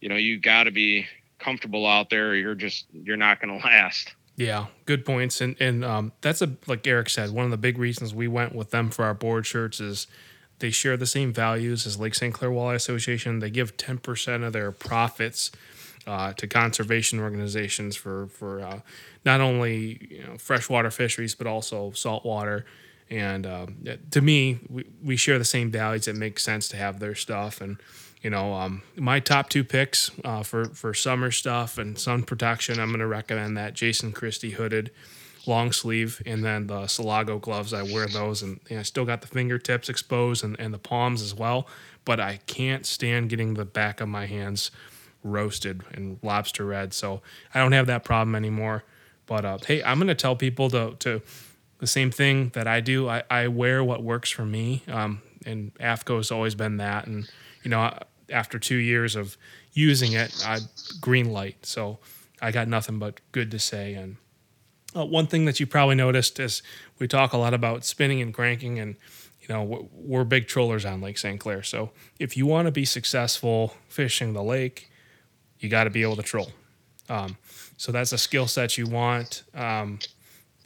[0.00, 1.06] you know you got to be
[1.38, 2.30] comfortable out there.
[2.30, 4.14] Or you're just you're not going to last.
[4.36, 7.78] Yeah, good points, and and um, that's a like Eric said, one of the big
[7.78, 10.06] reasons we went with them for our board shirts is
[10.58, 12.32] they share the same values as Lake St.
[12.32, 13.40] Clair Walleye Association.
[13.40, 15.52] They give ten percent of their profits
[16.06, 18.80] uh, to conservation organizations for for uh,
[19.24, 22.64] not only you know, freshwater fisheries but also saltwater.
[23.10, 26.08] And um, to me, we, we share the same values.
[26.08, 27.60] It makes sense to have their stuff.
[27.60, 27.76] And
[28.22, 32.80] you know, um, my top two picks uh, for for summer stuff and sun protection,
[32.80, 34.90] I'm going to recommend that Jason Christie hooded
[35.46, 37.74] long sleeve and then the Solago gloves.
[37.74, 41.22] I wear those and, and I still got the fingertips exposed and, and the palms
[41.22, 41.66] as well.
[42.04, 44.70] But I can't stand getting the back of my hands
[45.24, 46.94] roasted and lobster red.
[46.94, 47.22] So
[47.52, 48.84] I don't have that problem anymore.
[49.26, 51.22] But uh, hey, I'm gonna tell people to to
[51.78, 53.08] the same thing that I do.
[53.08, 54.82] I, I wear what works for me.
[54.86, 57.06] Um, and has always been that.
[57.06, 57.28] And
[57.62, 57.98] you know,
[58.30, 59.36] after two years of
[59.72, 60.60] using it, I
[61.00, 61.66] green light.
[61.66, 61.98] So
[62.40, 63.94] I got nothing but good to say.
[63.94, 64.16] And
[64.96, 66.62] uh, one thing that you probably noticed is
[66.98, 68.96] we talk a lot about spinning and cranking and
[69.40, 72.86] you know we're big trollers on lake st clair so if you want to be
[72.86, 74.90] successful fishing the lake
[75.64, 76.52] you got to be able to troll.
[77.08, 77.36] Um,
[77.76, 79.42] so that's a skill set you want.
[79.54, 79.98] Um,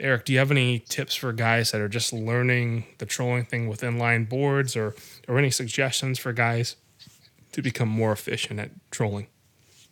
[0.00, 3.68] Eric, do you have any tips for guys that are just learning the trolling thing
[3.68, 4.94] with inline boards, or
[5.26, 6.76] or any suggestions for guys
[7.52, 9.26] to become more efficient at trolling?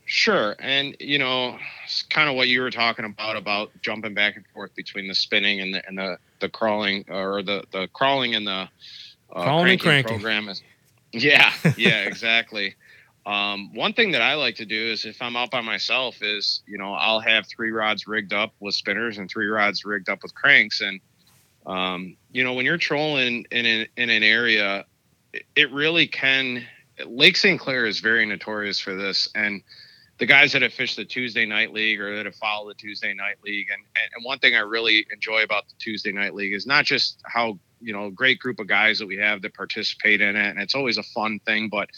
[0.05, 4.37] Sure, and you know, it's kind of what you were talking about about jumping back
[4.37, 8.37] and forth between the spinning and the and the, the crawling or the the crawling
[8.37, 8.69] and the
[9.33, 10.49] uh, crawling and cranking program.
[10.49, 10.63] Is,
[11.13, 12.77] yeah, yeah, exactly.
[13.27, 16.63] Um, one thing that I like to do is if I'm out by myself is,
[16.65, 20.23] you know, I'll have three rods rigged up with spinners and three rods rigged up
[20.23, 20.81] with cranks.
[20.81, 21.01] And,
[21.67, 24.87] um, you know, when you're trolling in an, in an area,
[25.57, 26.65] it really can,
[27.05, 27.59] Lake St.
[27.59, 29.29] Clair is very notorious for this.
[29.35, 29.61] And
[30.19, 33.13] the guys that have fished the Tuesday night league or that have followed the Tuesday
[33.13, 33.67] night league.
[33.73, 33.83] And,
[34.15, 37.59] and one thing I really enjoy about the Tuesday night league is not just how,
[37.81, 40.49] you know, great group of guys that we have that participate in it.
[40.49, 41.91] And it's always a fun thing, but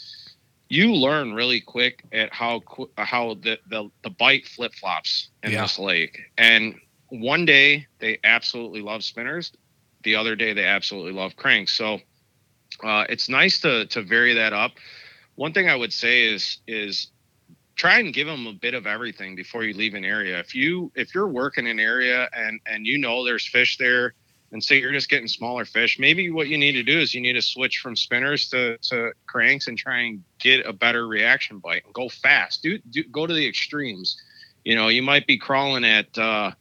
[0.69, 2.61] you learn really quick at how,
[2.97, 5.63] how the, the, the bite flip flops in yeah.
[5.63, 6.19] this lake.
[6.37, 6.75] And
[7.09, 9.51] one day they absolutely love spinners.
[10.03, 11.73] The other day they absolutely love cranks.
[11.73, 11.99] So
[12.83, 14.71] uh, it's nice to, to vary that up.
[15.35, 17.07] One thing I would say is, is
[17.79, 20.37] try and give them a bit of everything before you leave an area.
[20.37, 24.13] If you if you're working an area and and you know there's fish there
[24.51, 27.21] and so you're just getting smaller fish, maybe what you need to do is you
[27.21, 31.59] need to switch from spinners to to cranks and try and get a better reaction
[31.59, 32.63] bite and go fast.
[32.63, 34.21] Do, do go to the extremes.
[34.63, 36.51] You know, you might be crawling at uh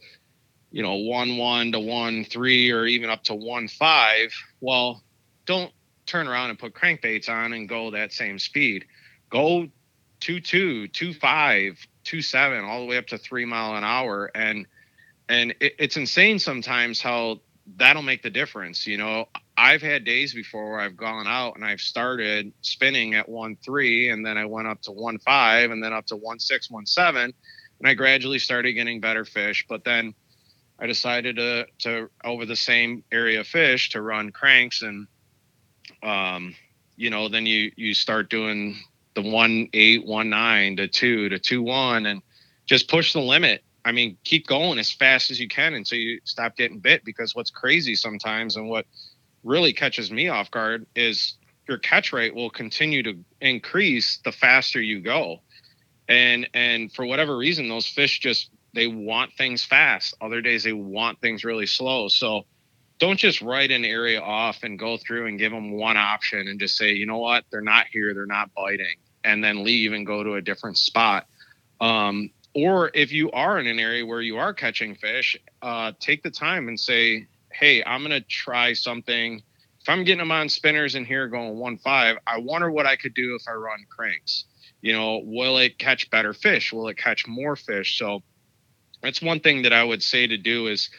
[0.71, 4.33] you know, one one to one three or even up to one five.
[4.61, 5.03] Well,
[5.47, 5.73] don't
[6.07, 8.85] turn around and put crankbaits on and go that same speed.
[9.31, 9.69] Go
[10.21, 14.31] two two, two five, two seven, all the way up to three mile an hour,
[14.35, 14.67] and
[15.29, 17.41] and it, it's insane sometimes how
[17.77, 18.87] that'll make the difference.
[18.87, 23.29] You know, I've had days before where I've gone out and I've started spinning at
[23.29, 26.39] one three, and then I went up to one five, and then up to one
[26.39, 27.33] six, one seven,
[27.79, 29.67] and I gradually started getting better fish.
[29.69, 30.15] But then
[30.79, 35.07] I decided to to over the same area of fish to run cranks, and
[36.03, 36.55] um,
[36.97, 38.77] you know, then you you start doing
[39.15, 42.23] the one eight, one nine to two to two one, and
[42.67, 43.63] just push the limit.
[43.85, 47.05] I mean, keep going as fast as you can until you stop getting bit.
[47.05, 48.87] Because what's crazy sometimes, and what
[49.45, 51.37] really catches me off guard, is
[51.69, 55.41] your catch rate will continue to increase the faster you go.
[56.09, 60.15] And and for whatever reason, those fish just they want things fast.
[60.21, 62.09] Other days they want things really slow.
[62.09, 62.45] So
[62.99, 66.59] don't just write an area off and go through and give them one option and
[66.59, 70.07] just say, you know what, they're not here, they're not biting and then leave and
[70.07, 71.27] go to a different spot.
[71.81, 76.23] Um, or if you are in an area where you are catching fish, uh, take
[76.23, 79.43] the time and say, hey, I'm going to try something.
[79.81, 82.97] If I'm getting them on spinners in here going one five, I wonder what I
[82.97, 84.45] could do if I run cranks.
[84.81, 86.73] You know, will it catch better fish?
[86.73, 87.99] Will it catch more fish?
[87.99, 88.23] So
[89.03, 90.91] that's one thing that I would say to do is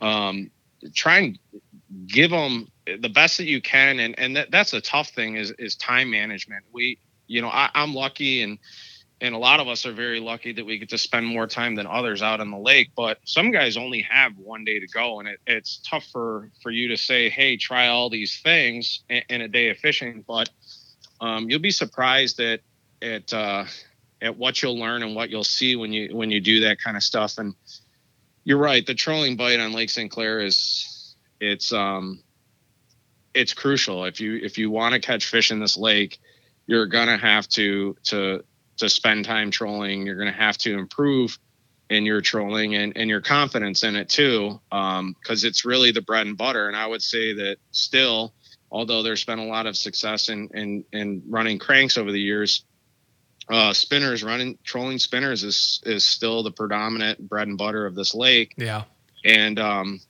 [0.00, 0.50] um,
[0.94, 1.38] try and
[2.06, 2.68] give them
[3.00, 3.98] the best that you can.
[3.98, 6.64] And, and that, that's a tough thing is, is time management.
[6.72, 8.58] We, you know, I, I'm lucky and
[9.20, 11.74] and a lot of us are very lucky that we get to spend more time
[11.74, 15.20] than others out on the lake but some guys only have one day to go
[15.20, 19.22] and it, it's tough for for you to say hey try all these things in,
[19.28, 20.50] in a day of fishing but
[21.20, 22.60] um, you'll be surprised at
[23.02, 23.64] at uh,
[24.20, 26.96] at what you'll learn and what you'll see when you when you do that kind
[26.96, 27.54] of stuff and
[28.44, 32.22] you're right the trolling bite on lake st clair is it's um
[33.34, 34.04] it's crucial.
[34.04, 36.20] If you if you want to catch fish in this lake
[36.66, 38.44] you're gonna have to to
[38.78, 40.06] to spend time trolling.
[40.06, 41.38] You're gonna have to improve
[41.90, 45.14] in your trolling and, and your confidence in it too, because um,
[45.48, 46.66] it's really the bread and butter.
[46.68, 48.34] And I would say that still,
[48.70, 52.64] although there's been a lot of success in in, in running cranks over the years,
[53.48, 58.14] uh, spinners running trolling spinners is is still the predominant bread and butter of this
[58.14, 58.54] lake.
[58.56, 58.84] Yeah,
[59.24, 60.00] and um,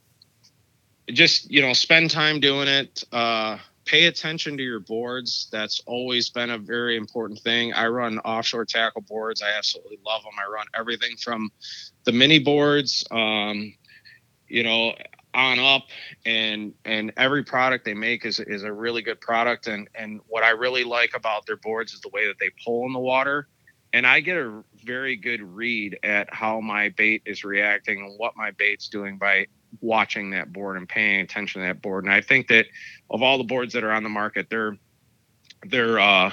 [1.09, 3.05] just you know, spend time doing it.
[3.13, 5.49] Uh, pay attention to your boards.
[5.53, 7.73] That's always been a very important thing.
[7.73, 9.43] I run offshore tackle boards.
[9.43, 10.33] I absolutely love them.
[10.39, 11.51] I run everything from
[12.05, 13.75] the mini boards, um,
[14.49, 14.95] you know,
[15.35, 15.89] on up
[16.25, 20.45] and and every product they make is is a really good product and and what
[20.45, 23.49] I really like about their boards is the way that they pull in the water
[23.93, 28.37] and I get a very good read at how my bait is reacting and what
[28.37, 29.47] my bait's doing by
[29.81, 32.05] watching that board and paying attention to that board.
[32.05, 32.67] And I think that
[33.11, 34.77] of all the boards that are on the market, they're
[35.67, 36.33] they're uh,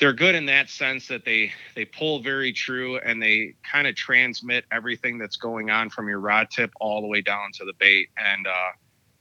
[0.00, 3.94] they're good in that sense that they they pull very true and they kind of
[3.94, 7.72] transmit everything that's going on from your rod tip all the way down to the
[7.78, 8.08] bait.
[8.16, 8.70] And uh,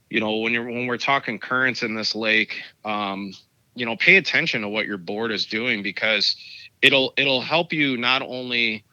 [0.10, 3.34] you know when you're when we're talking currents in this lake, um,
[3.76, 6.36] you know pay attention to what your board is doing because
[6.82, 8.84] it'll it'll help you not only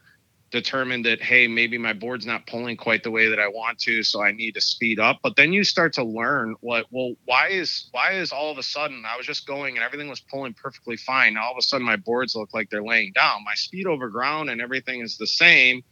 [0.51, 4.03] determined that hey maybe my board's not pulling quite the way that i want to
[4.03, 5.21] so i need to speed up.
[5.23, 8.63] But then you start to learn what well why is why is all of a
[8.63, 11.37] sudden i was just going and everything was pulling perfectly fine.
[11.37, 13.45] All of a sudden my boards look like they're laying down.
[13.45, 15.83] My speed over ground and everything is the same.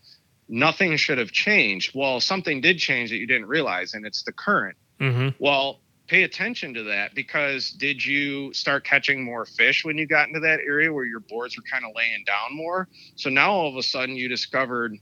[0.49, 1.93] Nothing should have changed.
[1.95, 4.77] Well something did change that you didn't realize and it's the current.
[5.01, 5.29] Mm-hmm.
[5.39, 10.27] well pay attention to that because did you start catching more fish when you got
[10.27, 12.89] into that area where your boards were kind of laying down more?
[13.15, 14.97] So now all of a sudden you discovered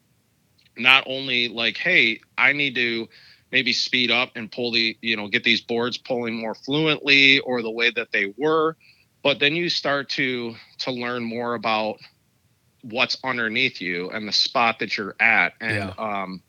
[0.77, 3.09] not only like, hey, I need to
[3.53, 7.63] maybe speed up and pull the, you know, get these boards pulling more fluently or
[7.63, 8.77] the way that they were,
[9.23, 11.99] but then you start to to learn more about
[12.83, 15.55] what's underneath you and the spot that you're at.
[15.61, 16.23] And yeah.
[16.23, 16.43] um,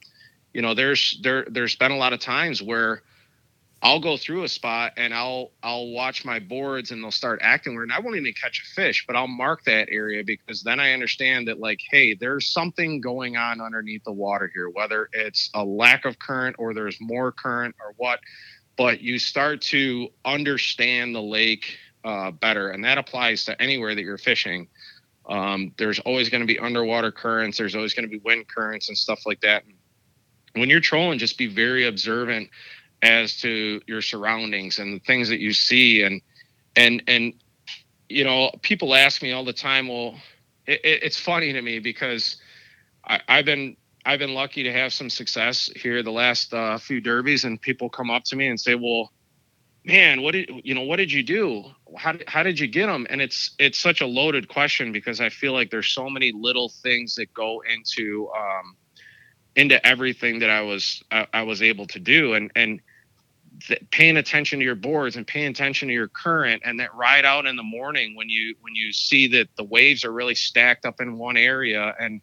[0.54, 3.04] you know, there's there there's been a lot of times where
[3.82, 7.76] I'll go through a spot and I'll I'll watch my boards and they'll start acting
[7.76, 7.90] weird.
[7.90, 10.94] And I won't even catch a fish, but I'll mark that area because then I
[10.94, 15.64] understand that like, hey, there's something going on underneath the water here, whether it's a
[15.64, 18.20] lack of current or there's more current or what.
[18.78, 24.02] But you start to understand the lake uh, better, and that applies to anywhere that
[24.02, 24.68] you're fishing.
[25.28, 27.58] Um, there's always going to be underwater currents.
[27.58, 29.64] There's always going to be wind currents and stuff like that.
[30.54, 32.50] When you're trolling, just be very observant
[33.08, 36.22] as to your surroundings and the things that you see and
[36.76, 37.34] and and
[38.10, 40.16] you know people ask me all the time well
[40.66, 42.36] it, it's funny to me because
[43.06, 47.00] I, have been I've been lucky to have some success here the last uh, few
[47.00, 49.12] derbies and people come up to me and say well
[49.86, 51.64] man what did you know what did you do?
[51.96, 55.22] How did, how did you get them and it's it's such a loaded question because
[55.22, 58.76] I feel like there's so many little things that go into um,
[59.56, 62.34] into everything that I was I, I was able to do.
[62.34, 62.82] And and
[63.92, 67.46] paying attention to your boards and paying attention to your current and that ride out
[67.46, 71.02] in the morning when you when you see that the waves are really stacked up
[71.02, 72.22] in one area and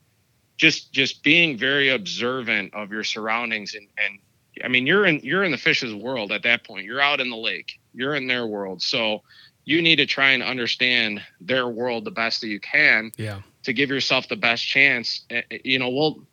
[0.57, 4.19] just just being very observant of your surroundings and and
[4.63, 6.85] I mean you're in you're in the fish's world at that point.
[6.85, 7.81] You're out in the lake.
[7.93, 8.83] You're in their world.
[8.83, 9.23] So
[9.65, 13.41] you need to try and understand their world the best that you can yeah.
[13.65, 15.25] to give yourself the best chance.
[15.31, 16.27] Eh, eh, you know well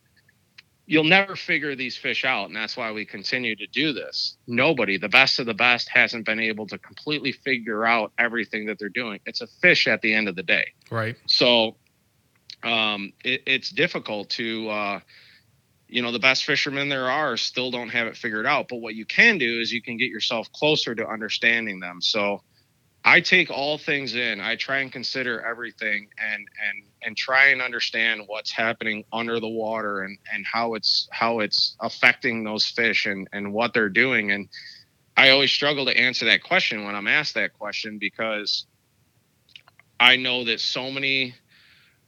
[0.92, 4.36] you'll never figure these fish out and that's why we continue to do this.
[4.46, 8.78] Nobody the best of the best hasn't been able to completely figure out everything that
[8.78, 9.22] they're doing.
[9.26, 10.74] It's a fish at the end of the day.
[10.92, 11.16] Right.
[11.28, 11.78] So
[12.62, 15.00] um, it, it's difficult to uh,
[15.88, 18.68] you know the best fishermen there are still don't have it figured out.
[18.68, 22.02] But what you can do is you can get yourself closer to understanding them.
[22.02, 22.44] So
[23.06, 24.42] I take all things in.
[24.42, 29.50] I try and consider everything and and and try and understand what's happening under the
[29.50, 34.32] water and and how it's how it's affecting those fish and and what they're doing
[34.32, 34.48] and
[35.18, 38.66] I always struggle to answer that question when I'm asked that question because
[40.00, 41.36] I know that so many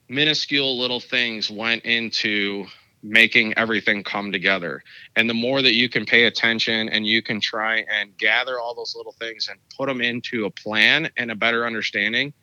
[0.10, 2.66] minuscule little things went into
[3.04, 4.82] making everything come together.
[5.16, 8.74] And the more that you can pay attention and you can try and gather all
[8.74, 12.34] those little things and put them into a plan and a better understanding,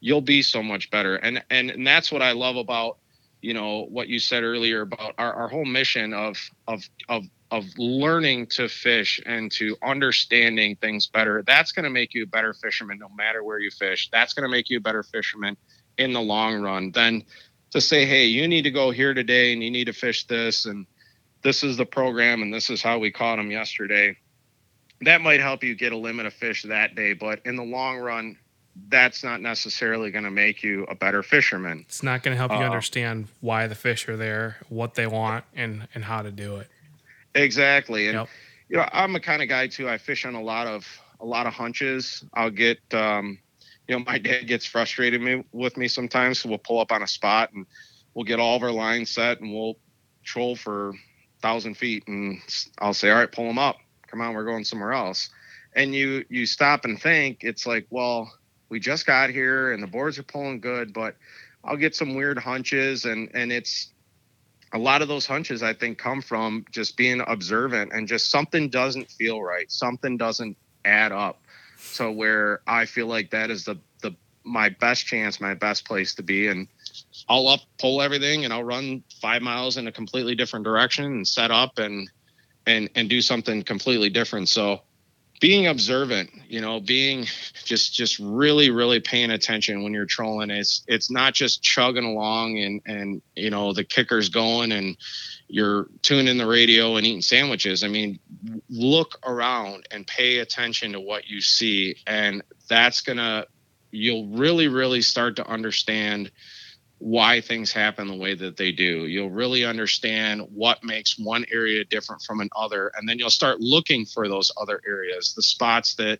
[0.00, 1.16] you'll be so much better.
[1.16, 2.98] And and, and that's what I love about
[3.40, 6.36] you know what you said earlier about our, our whole mission of
[6.66, 12.12] of of of learning to fish and to understanding things better that's going to make
[12.12, 14.80] you a better fisherman no matter where you fish that's going to make you a
[14.80, 15.56] better fisherman
[15.98, 17.22] in the long run than
[17.70, 20.64] to say, hey, you need to go here today and you need to fish this
[20.64, 20.86] and
[21.42, 24.16] this is the program and this is how we caught them yesterday.
[25.02, 27.98] That might help you get a limit of fish that day, but in the long
[27.98, 28.36] run,
[28.88, 31.84] that's not necessarily going to make you a better fisherman.
[31.88, 35.06] It's not going to help you uh, understand why the fish are there, what they
[35.06, 36.68] want, and and how to do it.
[37.34, 38.28] Exactly, and yep.
[38.68, 39.88] you know, I'm a kind of guy too.
[39.88, 40.86] I fish on a lot of
[41.20, 42.24] a lot of hunches.
[42.34, 43.38] I'll get um,
[43.88, 46.40] you know, my dad gets frustrated me, with me sometimes.
[46.40, 47.66] So we'll pull up on a spot and
[48.14, 49.78] we'll get all of our lines set and we'll
[50.22, 50.92] troll for
[51.40, 52.40] thousand feet and
[52.78, 53.76] I'll say, all right, pull them up.
[54.06, 55.30] Come on, we're going somewhere else.
[55.74, 58.32] And you you stop and think, it's like, well,
[58.68, 61.16] we just got here and the boards are pulling good, but
[61.64, 63.92] I'll get some weird hunches and and it's
[64.72, 68.68] a lot of those hunches I think come from just being observant and just something
[68.68, 69.70] doesn't feel right.
[69.70, 71.40] Something doesn't add up.
[71.78, 74.14] So where I feel like that is the the
[74.44, 76.68] my best chance, my best place to be, and
[77.28, 81.26] I'll up pull everything and I'll run five miles in a completely different direction and
[81.26, 82.10] set up and
[82.66, 84.48] and and do something completely different.
[84.48, 84.82] So
[85.40, 87.26] being observant, you know, being
[87.64, 90.50] just just really really paying attention when you're trolling.
[90.50, 94.96] It's it's not just chugging along and and you know the kicker's going and
[95.48, 97.84] you're tuning the radio and eating sandwiches.
[97.84, 98.18] I mean,
[98.68, 103.46] look around and pay attention to what you see, and that's gonna
[103.90, 106.30] you'll really really start to understand
[106.98, 109.06] why things happen the way that they do.
[109.06, 114.04] You'll really understand what makes one area different from another, and then you'll start looking
[114.04, 116.18] for those other areas, the spots that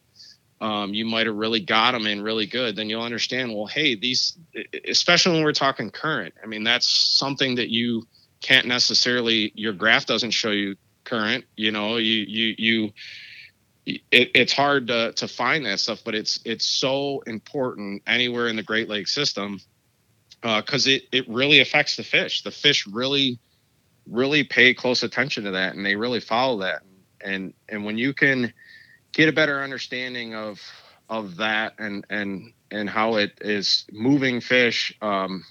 [0.60, 2.76] um, you might have really got them in really good.
[2.76, 4.38] Then you'll understand, well, hey, these,
[4.88, 6.34] especially when we're talking current.
[6.42, 8.06] I mean, that's something that you
[8.40, 9.52] can't necessarily.
[9.54, 11.44] Your graph doesn't show you current.
[11.56, 12.92] You know, you you you.
[13.86, 18.56] It, it's hard to, to find that stuff, but it's it's so important anywhere in
[18.56, 19.60] the Great Lakes system
[20.42, 22.42] because uh, it it really affects the fish.
[22.42, 23.38] The fish really
[24.06, 26.82] really pay close attention to that, and they really follow that.
[27.20, 28.52] And and when you can
[29.12, 30.60] get a better understanding of
[31.08, 35.44] of that and and and how it is moving fish, um,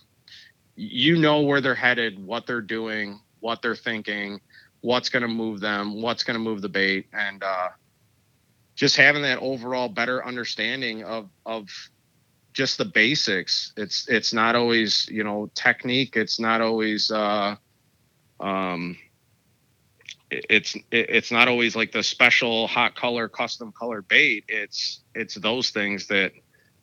[0.76, 4.40] you know where they're headed, what they're doing, what they're thinking,
[4.82, 7.70] what's going to move them, what's going to move the bait, and uh,
[8.76, 11.68] just having that overall better understanding of of
[12.58, 13.72] just the basics.
[13.78, 16.18] It's it's not always you know technique.
[16.18, 17.56] It's not always uh,
[18.40, 18.98] um,
[20.32, 24.44] it's it's not always like the special hot color custom color bait.
[24.48, 26.32] It's it's those things that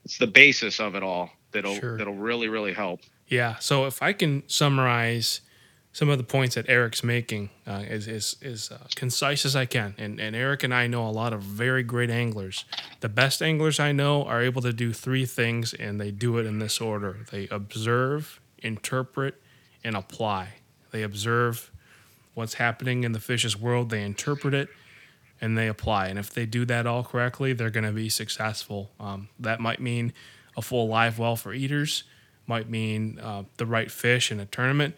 [0.05, 1.99] it's the basis of it all that'll sure.
[1.99, 3.01] that'll really really help.
[3.27, 3.57] Yeah.
[3.57, 5.41] So if I can summarize
[5.95, 9.95] some of the points that Eric's making uh, is is uh, concise as I can.
[9.97, 12.65] And and Eric and I know a lot of very great anglers.
[13.01, 16.47] The best anglers I know are able to do three things, and they do it
[16.47, 19.41] in this order: they observe, interpret,
[19.85, 20.55] and apply.
[20.91, 21.71] They observe
[22.35, 24.69] what's happening in the fish's world, they interpret it,
[25.41, 26.09] and they apply.
[26.09, 28.91] And if they do that all correctly, they're going to be successful.
[28.99, 30.13] Um, that might mean
[30.57, 32.03] a full live well for eaters,
[32.49, 34.97] might mean uh, the right fish in a tournament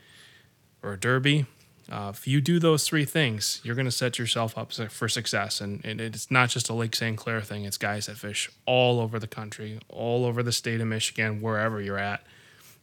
[0.87, 1.47] or a derby.
[1.91, 5.61] Uh, if you do those three things, you're going to set yourself up for success.
[5.61, 7.17] And, and, it's not just a Lake St.
[7.17, 10.89] Clair thing, it's guys that fish all over the country, all over the state of
[10.89, 12.25] Michigan, wherever you're at.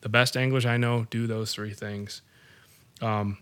[0.01, 2.21] The best anglers I know do those three things.
[3.01, 3.39] Um,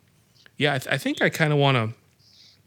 [0.57, 1.95] yeah, I, th- I, think I kind of want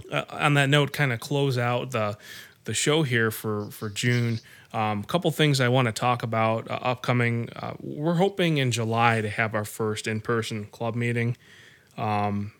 [0.08, 2.16] to, uh, on that note, kind of close out the
[2.64, 4.40] the show here for for June.
[4.72, 7.48] A um, couple things I want to talk about uh, upcoming.
[7.54, 11.36] Uh, we're hoping in July to have our first in person club meeting.
[11.96, 12.52] Um,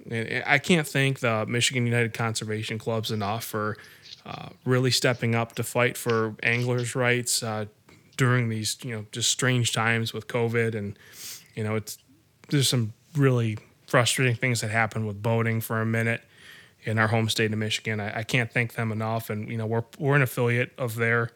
[0.46, 3.76] I can't thank the Michigan United Conservation Clubs enough for
[4.24, 7.66] uh, really stepping up to fight for anglers' rights uh,
[8.16, 10.74] during these, you know, just strange times with COVID.
[10.74, 10.98] And,
[11.54, 11.98] you know, it's
[12.48, 16.22] there's some really frustrating things that happened with boating for a minute
[16.84, 18.00] in our home state of Michigan.
[18.00, 19.30] I, I can't thank them enough.
[19.30, 21.30] And, you know, we're, we're an affiliate of their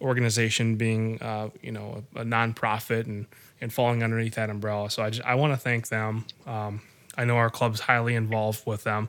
[0.00, 3.26] organization being, uh, you know, a, a nonprofit and,
[3.60, 4.90] and falling underneath that umbrella.
[4.90, 6.24] So I just, I want to thank them.
[6.46, 6.80] Um,
[7.16, 9.08] I know our club's highly involved with them.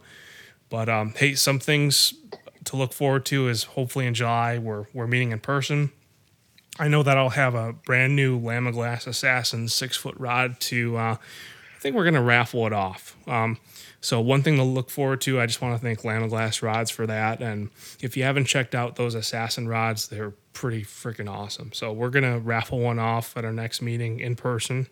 [0.69, 2.13] But um, hey, some things
[2.65, 5.91] to look forward to is hopefully in July we're we're meeting in person.
[6.77, 10.97] I know that I'll have a brand new Lamiglas Assassin six foot rod to.
[10.97, 11.15] Uh,
[11.75, 13.15] I think we're gonna raffle it off.
[13.27, 13.59] Um,
[14.01, 15.39] so one thing to look forward to.
[15.39, 17.41] I just want to thank Lamiglas Rods for that.
[17.41, 17.69] And
[18.01, 21.71] if you haven't checked out those Assassin rods, they're pretty freaking awesome.
[21.73, 24.87] So we're gonna raffle one off at our next meeting in person.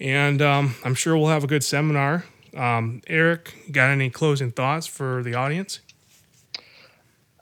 [0.00, 2.24] And um, I'm sure we'll have a good seminar.
[2.54, 5.80] Um, Eric, got any closing thoughts for the audience?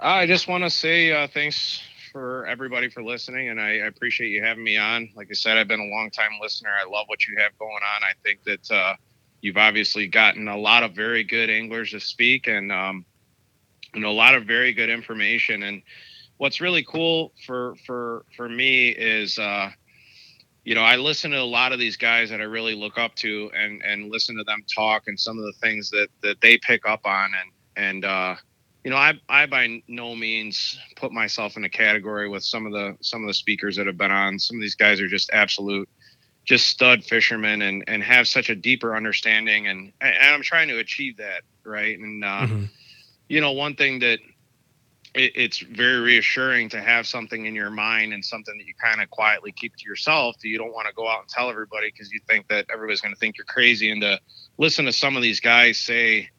[0.01, 1.83] I just want to say uh, thanks
[2.13, 5.11] for everybody for listening, and I, I, appreciate you having me on.
[5.17, 6.71] Like I said, I've been a long time listener.
[6.71, 8.03] I love what you have going on.
[8.03, 8.95] I think that uh,
[9.41, 13.05] you've obviously gotten a lot of very good anglers to speak, and um,
[13.95, 15.65] you know a lot of very good information.
[15.65, 15.83] And
[16.37, 19.71] what's really cool for for for me is uh,
[20.65, 23.15] you know, I listen to a lot of these guys that I really look up
[23.17, 26.59] to and and listen to them talk and some of the things that that they
[26.59, 28.35] pick up on and and uh
[28.83, 32.73] you know, I I by no means put myself in a category with some of
[32.73, 34.39] the some of the speakers that have been on.
[34.39, 35.89] Some of these guys are just absolute
[36.45, 40.79] just stud fishermen and and have such a deeper understanding and and I'm trying to
[40.79, 41.99] achieve that, right?
[41.99, 42.65] And uh mm-hmm.
[43.29, 44.19] you know, one thing that
[45.15, 49.01] it, it's very reassuring to have something in your mind and something that you kind
[49.01, 51.91] of quietly keep to yourself that you don't want to go out and tell everybody
[51.91, 53.91] because you think that everybody's going to think you're crazy.
[53.91, 54.21] And to
[54.59, 56.31] listen to some of these guys say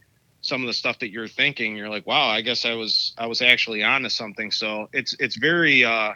[0.41, 3.26] some of the stuff that you're thinking you're like wow i guess i was i
[3.26, 4.52] was actually onto something.
[4.52, 6.14] So it's it's very uh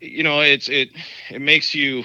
[0.00, 0.90] you know it's it
[1.28, 2.04] it makes you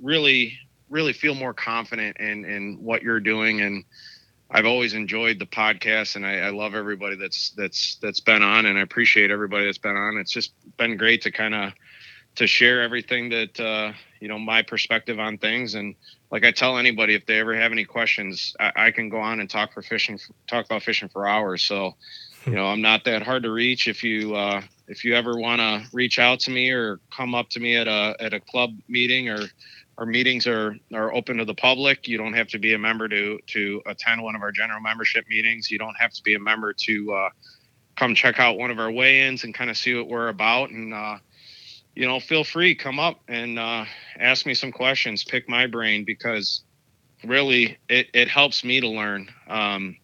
[0.00, 0.56] really
[0.88, 3.60] really feel more confident in in what you're doing.
[3.60, 3.84] And
[4.50, 8.66] I've always enjoyed the podcast, and I, I, love everybody that's that's that's been on,
[8.66, 10.16] and I appreciate everybody that's been on.
[10.18, 11.72] It's just been great to kind of
[12.36, 15.94] to share everything that uh, you know my perspective on things, and
[16.30, 19.40] like I tell anybody, if they ever have any questions, I, I can go on
[19.40, 20.18] and talk for fishing,
[20.48, 21.62] talk about fishing for hours.
[21.62, 21.94] So,
[22.44, 23.86] you know, I'm not that hard to reach.
[23.86, 27.50] If you uh, if you ever want to reach out to me or come up
[27.50, 29.38] to me at a at a club meeting or
[29.98, 32.08] our meetings are are open to the public.
[32.08, 35.24] You don't have to be a member to to attend one of our general membership
[35.28, 35.70] meetings.
[35.70, 37.30] You don't have to be a member to uh,
[37.96, 40.70] come check out one of our weigh-ins and kind of see what we're about.
[40.70, 41.18] And uh,
[41.94, 43.84] you know, feel free come up and uh,
[44.18, 45.24] ask me some questions.
[45.24, 46.62] Pick my brain because
[47.24, 49.28] really it it helps me to learn.
[49.48, 49.96] Um,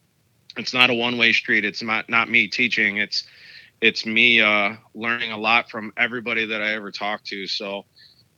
[0.56, 1.64] it's not a one-way street.
[1.64, 2.98] It's not not me teaching.
[2.98, 3.24] It's
[3.80, 7.46] it's me uh, learning a lot from everybody that I ever talk to.
[7.46, 7.86] So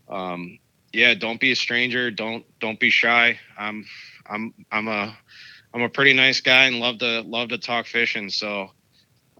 [0.08, 0.58] um,
[0.92, 2.10] yeah, don't be a stranger.
[2.10, 3.38] Don't don't be shy.
[3.58, 3.84] I'm
[4.26, 5.16] I'm I'm a
[5.74, 8.28] I'm a pretty nice guy and love to love to talk fishing.
[8.30, 8.70] So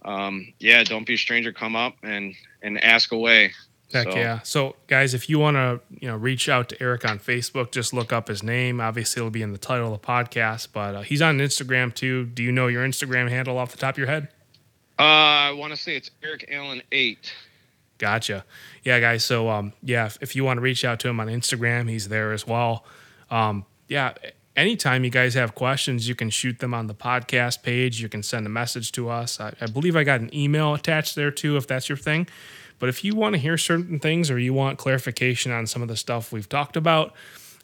[0.05, 1.51] um, yeah, don't be a stranger.
[1.53, 3.51] Come up and and ask away.
[3.91, 4.39] Heck So- yeah.
[4.43, 7.93] So guys, if you want to, you know, reach out to Eric on Facebook, just
[7.93, 8.81] look up his name.
[8.81, 12.25] Obviously it'll be in the title of the podcast, but uh, he's on Instagram too.
[12.25, 14.29] Do you know your Instagram handle off the top of your head?
[14.97, 17.33] Uh, I want to say it's Eric Allen eight.
[18.03, 18.43] Gotcha.
[18.83, 19.23] Yeah, guys.
[19.23, 22.09] So, um, yeah, if, if you want to reach out to him on Instagram, he's
[22.09, 22.83] there as well.
[23.31, 24.11] Um, yeah,
[24.57, 28.01] anytime you guys have questions, you can shoot them on the podcast page.
[28.01, 29.39] You can send a message to us.
[29.39, 32.27] I, I believe I got an email attached there too, if that's your thing.
[32.77, 35.87] But if you want to hear certain things or you want clarification on some of
[35.87, 37.13] the stuff we've talked about,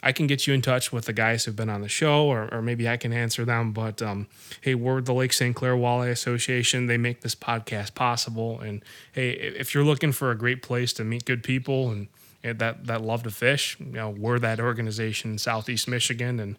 [0.01, 2.47] I can get you in touch with the guys who've been on the show, or,
[2.53, 3.73] or maybe I can answer them.
[3.73, 4.27] But um,
[4.61, 5.55] hey, we're the Lake St.
[5.55, 6.87] Clair Walleye Association.
[6.87, 8.59] They make this podcast possible.
[8.61, 12.07] And hey, if you're looking for a great place to meet good people and,
[12.41, 16.55] that that love to fish, you know, we're that organization in Southeast Michigan, and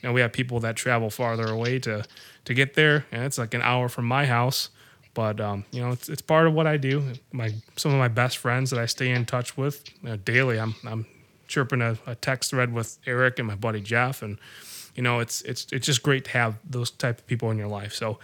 [0.00, 2.02] you know, we have people that travel farther away to
[2.46, 4.70] to get there, and it's like an hour from my house.
[5.12, 7.12] But um, you know, it's, it's part of what I do.
[7.30, 10.58] My some of my best friends that I stay in touch with you know, daily.
[10.58, 11.04] I'm I'm
[11.48, 14.38] chirping a, a text thread with Eric and my buddy Jeff, and
[14.94, 17.68] you know, it's it's it's just great to have those type of people in your
[17.68, 17.94] life.
[17.94, 18.18] So,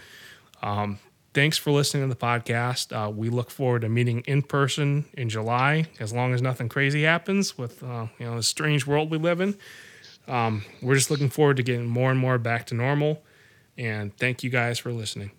[0.61, 0.99] um,
[1.33, 2.91] thanks for listening to the podcast.
[2.91, 7.03] Uh, we look forward to meeting in person in July, as long as nothing crazy
[7.03, 9.57] happens with uh, you know the strange world we live in.
[10.27, 13.23] Um, we're just looking forward to getting more and more back to normal.
[13.77, 15.31] And thank you guys for listening.